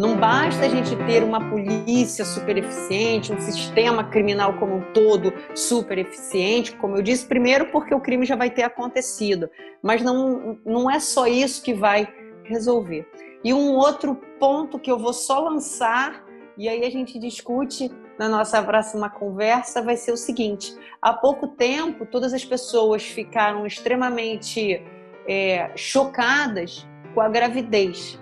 [0.00, 5.30] Não basta a gente ter uma polícia super eficiente, um sistema criminal como um todo
[5.54, 9.50] super eficiente, como eu disse, primeiro porque o crime já vai ter acontecido,
[9.82, 12.08] mas não, não é só isso que vai
[12.44, 13.06] resolver.
[13.44, 16.24] E um outro ponto que eu vou só lançar,
[16.56, 21.46] e aí a gente discute na nossa próxima conversa, vai ser o seguinte: há pouco
[21.46, 24.82] tempo, todas as pessoas ficaram extremamente
[25.28, 28.18] é, chocadas com a gravidez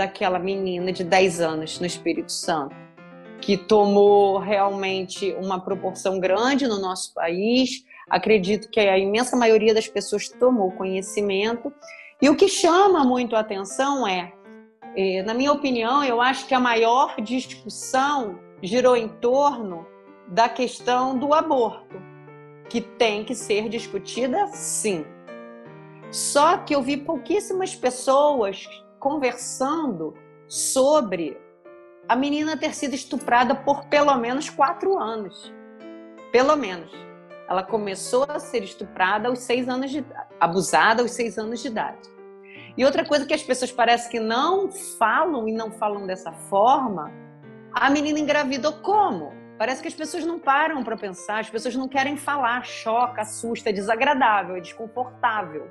[0.00, 2.74] daquela menina de 10 anos no Espírito Santo,
[3.38, 7.84] que tomou realmente uma proporção grande no nosso país.
[8.08, 11.70] Acredito que a imensa maioria das pessoas tomou conhecimento.
[12.20, 14.32] E o que chama muito a atenção é,
[14.96, 19.86] é, na minha opinião, eu acho que a maior discussão girou em torno
[20.28, 22.00] da questão do aborto,
[22.70, 25.04] que tem que ser discutida sim.
[26.10, 28.66] Só que eu vi pouquíssimas pessoas
[29.00, 30.14] conversando
[30.46, 31.40] sobre
[32.06, 35.52] a menina ter sido estuprada por pelo menos quatro anos.
[36.30, 36.92] Pelo menos.
[37.48, 41.68] Ela começou a ser estuprada aos seis anos de idade, abusada aos seis anos de
[41.68, 41.98] idade.
[42.76, 47.10] E outra coisa que as pessoas parecem que não falam e não falam dessa forma,
[47.72, 49.32] a menina engravidou como?
[49.58, 53.70] Parece que as pessoas não param para pensar, as pessoas não querem falar, choca, assusta,
[53.70, 55.68] é desagradável, é desconfortável.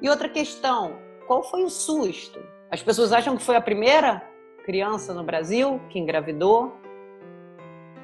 [0.00, 2.40] E outra questão, qual foi o susto?
[2.70, 4.22] As pessoas acham que foi a primeira
[4.64, 6.72] criança no Brasil que engravidou?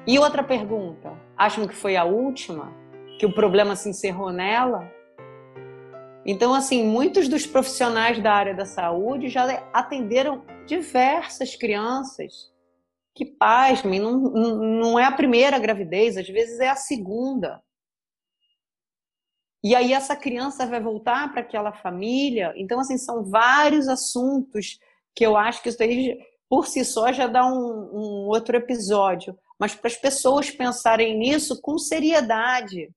[0.05, 2.73] E outra pergunta, acham que foi a última?
[3.19, 4.91] Que o problema se encerrou nela?
[6.25, 12.51] Então, assim, muitos dos profissionais da área da saúde já atenderam diversas crianças
[13.13, 17.61] que, pasmem, não, não é a primeira gravidez, às vezes é a segunda.
[19.63, 22.53] E aí essa criança vai voltar para aquela família.
[22.57, 24.77] Então, assim, são vários assuntos
[25.15, 26.19] que eu acho que isso daí,
[26.49, 29.37] por si só, já dá um, um outro episódio.
[29.57, 32.93] Mas para as pessoas pensarem nisso com seriedade,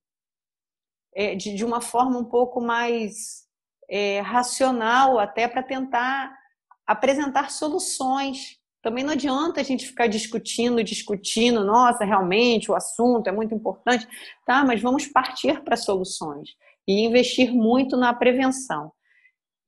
[1.14, 3.47] é, de, de, uma forma um pouco mais
[3.88, 6.36] é, racional, até para tentar
[6.84, 8.59] apresentar soluções.
[8.87, 14.07] Também não adianta a gente ficar discutindo, discutindo, nossa, realmente o assunto é muito importante,
[14.45, 14.65] tá?
[14.65, 16.51] Mas vamos partir para soluções
[16.87, 18.93] e investir muito na prevenção.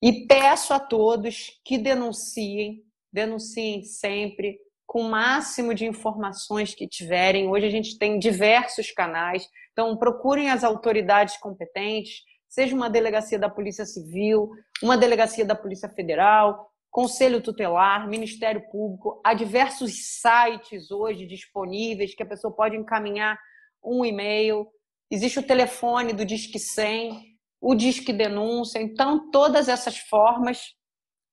[0.00, 7.48] E peço a todos que denunciem, denunciem sempre, com o máximo de informações que tiverem.
[7.48, 13.50] Hoje a gente tem diversos canais, então procurem as autoridades competentes, seja uma delegacia da
[13.50, 14.48] Polícia Civil,
[14.80, 22.22] uma delegacia da Polícia Federal, Conselho Tutelar, Ministério Público, há diversos sites hoje disponíveis que
[22.22, 23.38] a pessoa pode encaminhar
[23.84, 24.66] um e-mail.
[25.10, 27.22] Existe o telefone do Disque 100,
[27.60, 28.80] o Disque Denúncia.
[28.80, 30.74] Então, todas essas formas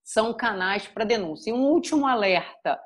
[0.04, 1.50] são canais para denúncia.
[1.50, 2.80] E um último alerta: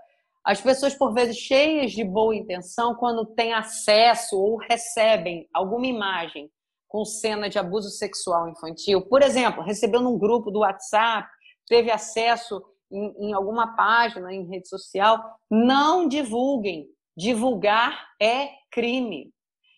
[0.43, 6.49] as pessoas, por vezes, cheias de boa intenção, quando têm acesso ou recebem alguma imagem
[6.87, 11.29] com cena de abuso sexual infantil, por exemplo, recebeu num grupo do WhatsApp
[11.69, 16.87] teve acesso em, em alguma página, em rede social, não divulguem.
[17.15, 19.31] Divulgar é crime.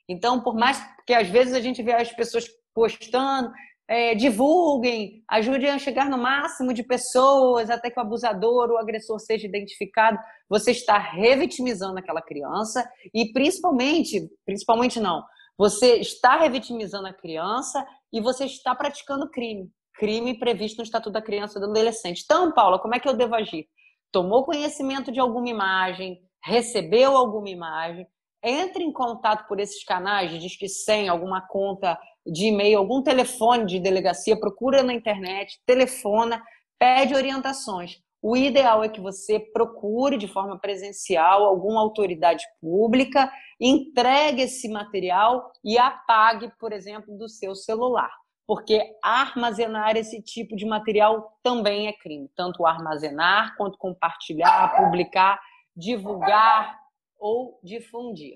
[0.08, 3.52] Então, por mais que às vezes a gente vê as pessoas postando,
[3.88, 8.80] é, divulguem, ajudem a chegar no máximo de pessoas até que o abusador ou o
[8.80, 10.18] agressor seja identificado.
[10.50, 15.24] Você está revitimizando aquela criança e principalmente, principalmente não,
[15.58, 19.70] você está revitimizando a criança e você está praticando crime.
[20.02, 22.24] Crime previsto no Estatuto da Criança e do Adolescente.
[22.26, 23.68] Então, Paula, como é que eu devo agir?
[24.12, 28.08] Tomou conhecimento de alguma imagem, recebeu alguma imagem,
[28.42, 33.68] entre em contato por esses canais, diz que sem alguma conta de e-mail, algum telefone
[33.68, 36.42] de delegacia, procura na internet, telefona,
[36.80, 38.02] pede orientações.
[38.24, 45.52] O ideal é que você procure de forma presencial alguma autoridade pública, entregue esse material
[45.64, 48.10] e apague, por exemplo, do seu celular.
[48.52, 52.30] Porque armazenar esse tipo de material também é crime.
[52.36, 55.40] Tanto armazenar, quanto compartilhar, publicar,
[55.74, 56.78] divulgar
[57.18, 58.36] ou difundir.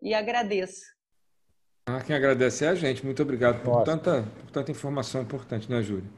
[0.00, 0.82] E agradeço
[1.86, 3.04] ah, quem agradece é a gente.
[3.04, 6.08] Muito obrigado por tanta, por tanta informação importante, né, Júlio?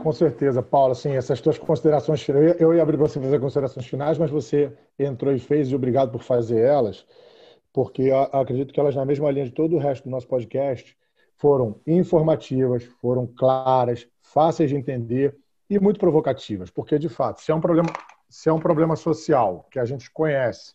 [0.00, 0.94] Com certeza, Paulo.
[0.94, 4.72] Sim, essas tuas considerações eu ia, eu ia abrir você fazer considerações finais, mas você
[4.96, 7.04] entrou e fez e obrigado por fazer elas,
[7.72, 10.96] porque acredito que elas, na mesma linha de todo o resto do nosso podcast,
[11.42, 15.36] foram informativas, foram claras, fáceis de entender
[15.68, 17.88] e muito provocativas, porque de fato, se é um problema,
[18.28, 20.74] se é um problema social que a gente conhece,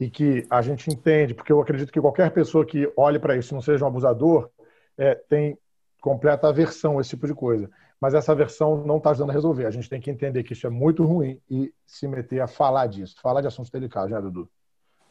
[0.00, 3.54] e que a gente entende, porque eu acredito que qualquer pessoa que olhe para isso,
[3.54, 4.50] não seja um abusador,
[4.98, 5.56] é, tem
[6.00, 7.70] completa aversão a esse tipo de coisa.
[8.00, 9.66] Mas essa aversão não está ajudando a resolver.
[9.66, 12.88] A gente tem que entender que isso é muito ruim e se meter a falar
[12.88, 14.50] disso, falar de assuntos delicados, né, Dudu?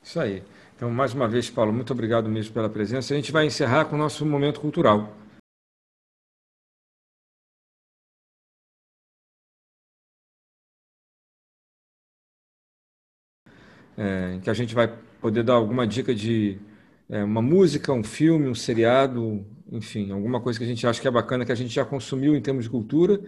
[0.04, 0.44] Isso aí.
[0.76, 3.14] Então, mais uma vez, Paulo, muito obrigado mesmo pela presença.
[3.14, 5.12] A gente vai encerrar com o nosso momento cultural.
[13.98, 14.88] é, em que a gente vai
[15.20, 16.60] poder dar alguma dica de
[17.10, 21.08] é, uma música, um filme, um seriado, enfim, alguma coisa que a gente acha que
[21.08, 23.20] é bacana, que a gente já consumiu em termos de cultura,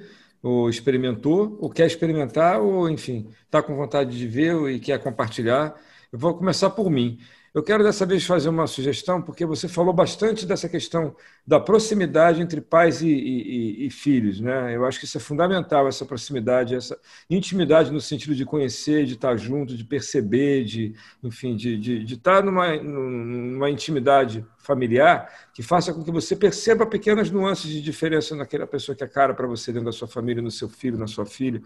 [0.41, 5.75] ou experimentou, ou quer experimentar, ou, enfim, está com vontade de ver e quer compartilhar.
[6.13, 7.17] Eu vou começar por mim.
[7.55, 11.15] Eu quero dessa vez fazer uma sugestão, porque você falou bastante dessa questão
[11.45, 14.39] da proximidade entre pais e, e, e, filhos.
[14.39, 14.75] Né?
[14.75, 19.13] Eu acho que isso é fundamental, essa proximidade, essa intimidade no sentido de conhecer, de
[19.15, 25.61] estar junto, de perceber, de, enfim, de, de, de estar numa, numa intimidade familiar que
[25.61, 29.45] faça com que você perceba pequenas nuances de diferença naquela pessoa que é cara para
[29.45, 31.61] você dentro da sua família, no seu filho, na sua filha.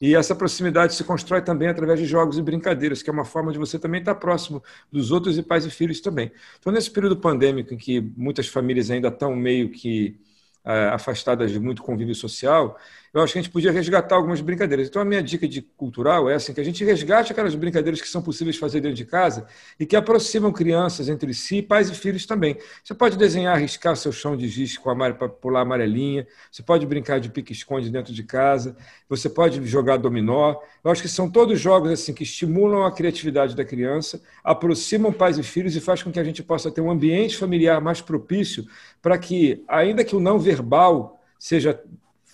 [0.00, 3.52] E essa proximidade se constrói também através de jogos e brincadeiras, que é uma forma
[3.52, 6.30] de você também estar próximo dos outros e pais e filhos também.
[6.60, 10.20] Então, nesse período pandêmico em que muitas famílias ainda estão meio que
[10.64, 12.78] é, afastadas de muito convívio social,
[13.12, 14.88] eu acho que a gente podia resgatar algumas brincadeiras.
[14.88, 18.08] Então, a minha dica de cultural é assim, que a gente resgate aquelas brincadeiras que
[18.08, 19.46] são possíveis fazer dentro de casa
[19.78, 22.56] e que aproximam crianças entre si, pais e filhos também.
[22.82, 26.86] Você pode desenhar, riscar seu chão de giz com a para pular amarelinha, você pode
[26.86, 28.74] brincar de pique-esconde dentro de casa,
[29.08, 30.56] você pode jogar dominó.
[30.82, 35.36] Eu acho que são todos jogos assim que estimulam a criatividade da criança, aproximam pais
[35.36, 38.64] e filhos e faz com que a gente possa ter um ambiente familiar mais propício
[39.02, 41.78] para que, ainda que o não verbal seja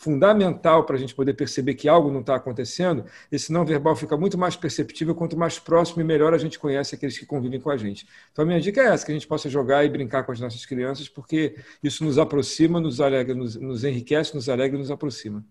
[0.09, 4.17] fundamental para a gente poder perceber que algo não está acontecendo, esse não verbal fica
[4.17, 7.69] muito mais perceptível quanto mais próximo e melhor a gente conhece aqueles que convivem com
[7.69, 8.09] a gente.
[8.33, 10.41] Então, a minha dica é essa, que a gente possa jogar e brincar com as
[10.41, 14.91] nossas crianças, porque isso nos aproxima, nos alegra, nos, nos enriquece, nos alegra e nos
[14.91, 15.45] aproxima.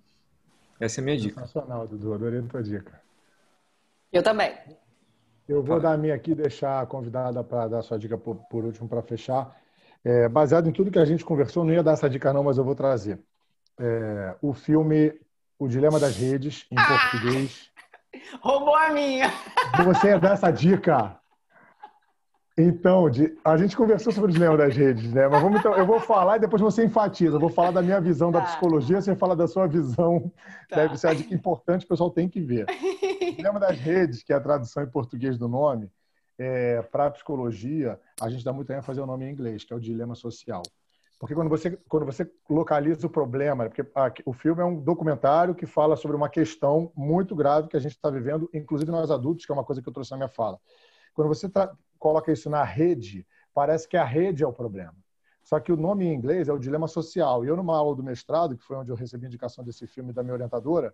[0.80, 1.40] Essa é a minha dica.
[1.42, 2.16] Sensacional, Dudu.
[2.16, 3.00] Adorei a tua dica.
[4.12, 4.56] Eu também.
[5.48, 8.38] Eu vou dar a minha aqui, deixar a convidada para dar a sua dica por,
[8.50, 9.56] por último para fechar.
[10.04, 12.58] É, baseado em tudo que a gente conversou, não ia dar essa dica não, mas
[12.58, 13.20] eu vou trazer
[13.80, 15.14] é, o filme
[15.60, 16.86] O Dilema das Redes, em ah!
[16.86, 17.70] português.
[18.42, 19.32] Roubou a minha!
[19.86, 21.20] Você é dessa dica.
[22.60, 25.28] Então, de, a gente conversou sobre o dilema das redes, né?
[25.28, 27.36] Mas vamos, então, eu vou falar e depois você enfatiza.
[27.36, 28.40] Eu vou falar da minha visão tá.
[28.40, 30.32] da psicologia, você fala da sua visão.
[30.68, 30.78] Tá.
[30.78, 32.66] Deve ser a dica importante, o pessoal tem que ver.
[32.66, 35.92] O dilema das redes, que é a tradução em português do nome,
[36.40, 39.76] é, para a psicologia, a gente dá muita ênfase ao nome em inglês, que é
[39.76, 40.64] o dilema social.
[41.20, 45.56] Porque quando você, quando você localiza o problema, porque ah, o filme é um documentário
[45.56, 49.46] que fala sobre uma questão muito grave que a gente está vivendo, inclusive nós adultos,
[49.46, 50.60] que é uma coisa que eu trouxe na minha fala.
[51.16, 51.50] Quando você
[51.98, 54.96] coloca isso na rede, parece que a rede é o problema.
[55.44, 57.44] Só que o nome em inglês é o dilema social.
[57.44, 60.14] E eu, numa aula do mestrado, que foi onde eu recebi a indicação desse filme
[60.14, 60.94] da minha orientadora,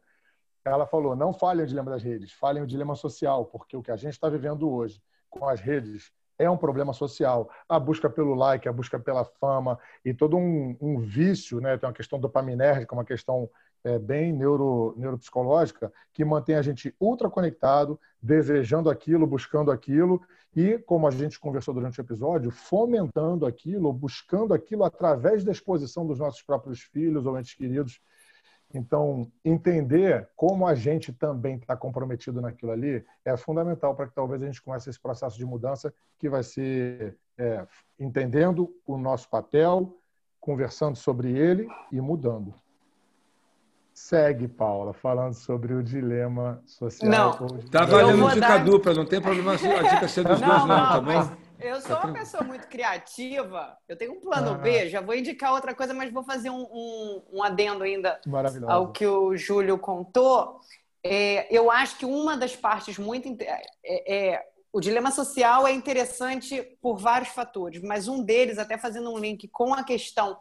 [0.64, 3.92] ela falou: não falem o dilema das redes, falem o dilema social, porque o que
[3.92, 7.50] a gente está vivendo hoje com as redes é um problema social.
[7.68, 11.78] A busca pelo like, a busca pela fama e todo um, um vício, né?
[11.78, 13.50] Tem uma questão dopaminérgica, uma questão
[13.84, 20.22] é, bem neuro, neuropsicológica que mantém a gente ultra conectado, desejando aquilo, buscando aquilo
[20.56, 26.06] e, como a gente conversou durante o episódio, fomentando aquilo, buscando aquilo através da exposição
[26.06, 28.00] dos nossos próprios filhos ou entes queridos.
[28.74, 34.42] Então, entender como a gente também está comprometido naquilo ali é fundamental para que talvez
[34.42, 37.68] a gente comece esse processo de mudança que vai ser é,
[38.00, 39.96] entendendo o nosso papel,
[40.40, 42.54] conversando sobre ele e mudando.
[43.94, 47.12] Segue, Paula, falando sobre o dilema social.
[47.12, 48.66] Não, tá valendo dica dar...
[48.66, 51.43] dupla, não tem problema a dica ser dos não, dois, não, não, tá bom?
[51.64, 54.58] Eu sou uma pessoa muito criativa, eu tenho um plano ah.
[54.58, 58.20] B, já vou indicar outra coisa, mas vou fazer um, um, um adendo ainda
[58.68, 60.60] ao que o Júlio contou.
[61.02, 63.30] É, eu acho que uma das partes muito.
[63.42, 69.10] É, é, o dilema social é interessante por vários fatores, mas um deles, até fazendo
[69.10, 70.38] um link com a questão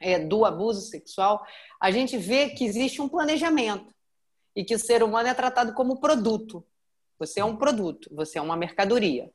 [0.00, 1.46] é, do abuso sexual,
[1.80, 3.94] a gente vê que existe um planejamento
[4.56, 6.66] e que o ser humano é tratado como produto.
[7.16, 9.30] Você é um produto, você é uma mercadoria.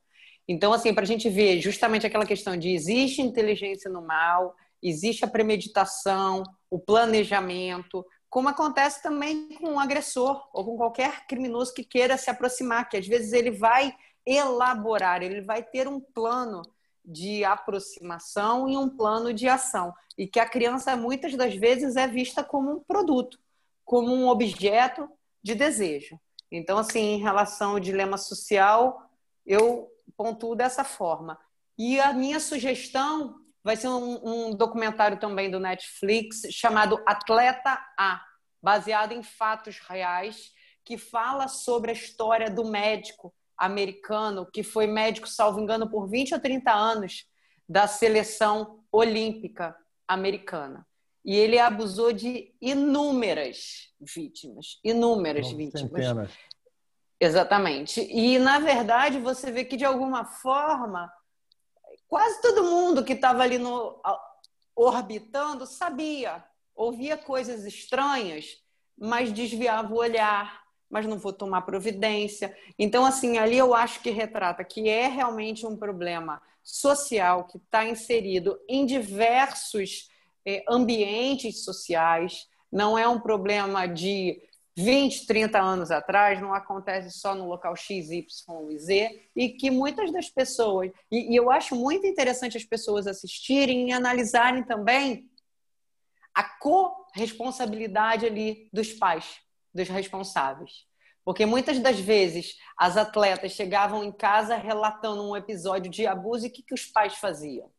[0.48, 5.26] Então, assim, para a gente ver justamente aquela questão de existe inteligência no mal, existe
[5.26, 11.84] a premeditação, o planejamento, como acontece também com um agressor ou com qualquer criminoso que
[11.84, 13.96] queira se aproximar, que às vezes ele vai
[14.26, 16.62] elaborar, ele vai ter um plano
[17.04, 19.94] de aproximação e um plano de ação.
[20.18, 23.40] E que a criança, muitas das vezes, é vista como um produto,
[23.86, 25.10] como um objeto
[25.42, 26.20] de desejo.
[26.52, 29.10] Então, assim, em relação ao dilema social,
[29.46, 31.38] eu pontuo dessa forma.
[31.78, 38.22] E a minha sugestão vai ser um, um documentário também do Netflix chamado Atleta A,
[38.62, 40.52] baseado em fatos reais,
[40.86, 46.36] que fala sobre a história do médico americano, que foi médico, salvo engano, por 20
[46.36, 47.26] ou 30 anos
[47.68, 49.76] da seleção olímpica
[50.08, 50.88] americana.
[51.26, 56.06] E ele abusou de inúmeras vítimas, inúmeras vítimas.
[56.06, 56.32] Centenas.
[57.20, 58.02] Exatamente.
[58.02, 61.12] E, na verdade, você vê que, de alguma forma,
[62.08, 64.00] quase todo mundo que estava ali no,
[64.76, 66.44] orbitando sabia,
[66.76, 68.62] ouvia coisas estranhas,
[68.96, 72.56] mas desviava o olhar, mas não vou tomar providência.
[72.78, 77.86] Então, assim, ali eu acho que retrata que é realmente um problema social que está
[77.86, 80.10] inserido em diversos
[80.46, 84.42] eh, ambientes sociais, não é um problema de
[84.78, 89.72] 20, 30 anos atrás, não acontece só no local X, Y e Z, e que
[89.72, 95.28] muitas das pessoas, e, e eu acho muito interessante as pessoas assistirem e analisarem também
[96.32, 99.40] a corresponsabilidade ali dos pais
[99.74, 100.86] dos responsáveis.
[101.26, 106.50] Porque muitas das vezes as atletas chegavam em casa relatando um episódio de abuso e
[106.50, 107.72] o que, que os pais faziam?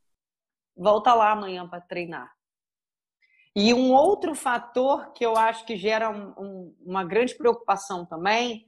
[0.77, 2.38] Volta lá amanhã para treinar.
[3.55, 8.67] E um outro fator que eu acho que gera um, um, uma grande preocupação também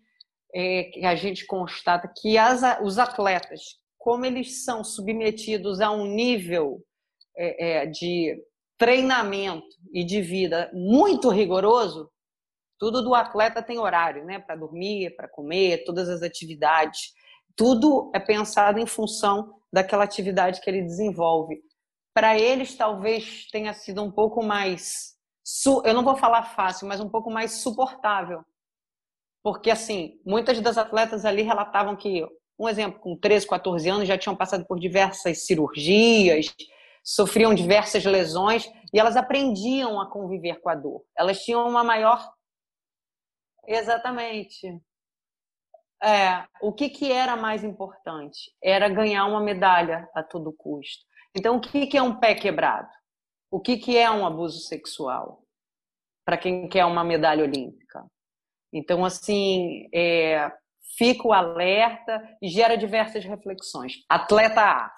[0.52, 6.06] é que a gente constata que as, os atletas, como eles são submetidos a um
[6.06, 6.82] nível
[7.36, 8.36] é, é, de
[8.76, 12.10] treinamento e de vida muito rigoroso,
[12.78, 14.38] tudo do atleta tem horário, né?
[14.38, 17.12] Para dormir, para comer, todas as atividades.
[17.54, 21.62] Tudo é pensado em função daquela atividade que ele desenvolve.
[22.14, 25.14] Para eles, talvez tenha sido um pouco mais.
[25.84, 28.44] Eu não vou falar fácil, mas um pouco mais suportável.
[29.42, 32.26] Porque, assim, muitas das atletas ali relatavam que,
[32.58, 36.54] um exemplo, com 13, 14 anos já tinham passado por diversas cirurgias,
[37.02, 41.02] sofriam diversas lesões e elas aprendiam a conviver com a dor.
[41.16, 42.30] Elas tinham uma maior
[43.66, 44.80] Exatamente.
[46.02, 48.52] É, o que, que era mais importante?
[48.62, 51.04] Era ganhar uma medalha a todo custo.
[51.36, 52.88] Então, o que, é um pé quebrado?
[53.50, 55.42] O que, que é um abuso sexual?
[56.24, 58.04] Para quem quer uma medalha olímpica.
[58.72, 60.50] Então, assim, é,
[60.96, 64.04] fica o alerta e gera diversas reflexões.
[64.08, 64.94] Atleta A,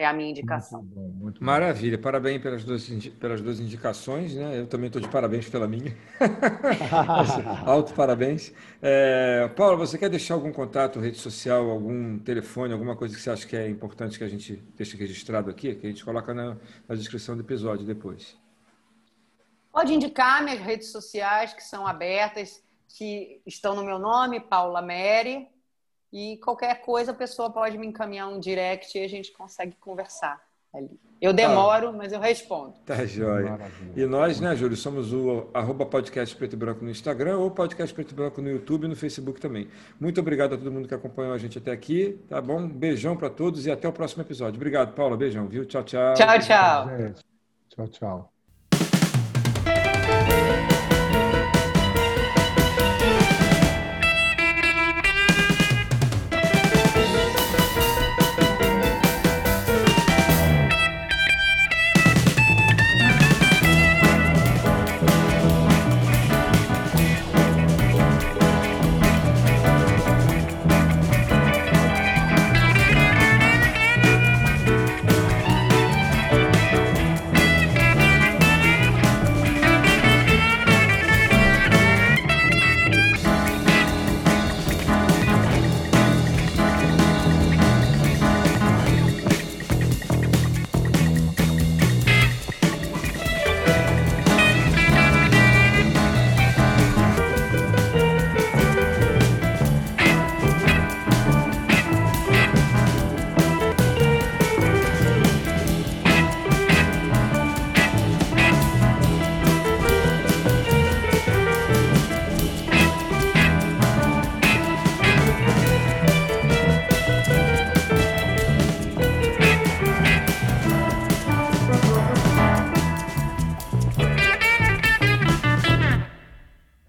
[0.00, 0.82] é a minha indicação.
[0.82, 2.88] Muito bom, muito Maravilha, parabéns pelas duas,
[3.20, 4.60] pelas duas indicações, né?
[4.60, 5.94] Eu também estou de parabéns pela minha.
[7.66, 8.50] Alto parabéns.
[8.80, 13.28] É, Paulo, você quer deixar algum contato, rede social, algum telefone, alguma coisa que você
[13.28, 16.56] acha que é importante que a gente deixe registrado aqui, que a gente coloca na,
[16.88, 18.38] na descrição do episódio depois?
[19.70, 25.46] Pode indicar minhas redes sociais que são abertas, que estão no meu nome, Paula Mary.
[26.12, 30.40] E qualquer coisa a pessoa pode me encaminhar um direct e a gente consegue conversar
[30.74, 30.98] ali.
[31.20, 32.72] Eu demoro, ah, mas eu respondo.
[32.86, 33.58] Tá jóia.
[33.94, 37.94] E nós, né, Júlio, somos o arroba podcast Preto e Branco no Instagram ou podcast
[37.94, 39.68] Preto e Branco no YouTube e no Facebook também.
[40.00, 42.66] Muito obrigado a todo mundo que acompanhou a gente até aqui, tá bom?
[42.66, 44.56] Beijão para todos e até o próximo episódio.
[44.56, 45.16] Obrigado, Paula.
[45.16, 45.66] Beijão, viu?
[45.66, 46.14] Tchau, tchau.
[46.14, 46.86] Tchau, tchau.
[47.68, 48.29] Tchau, tchau.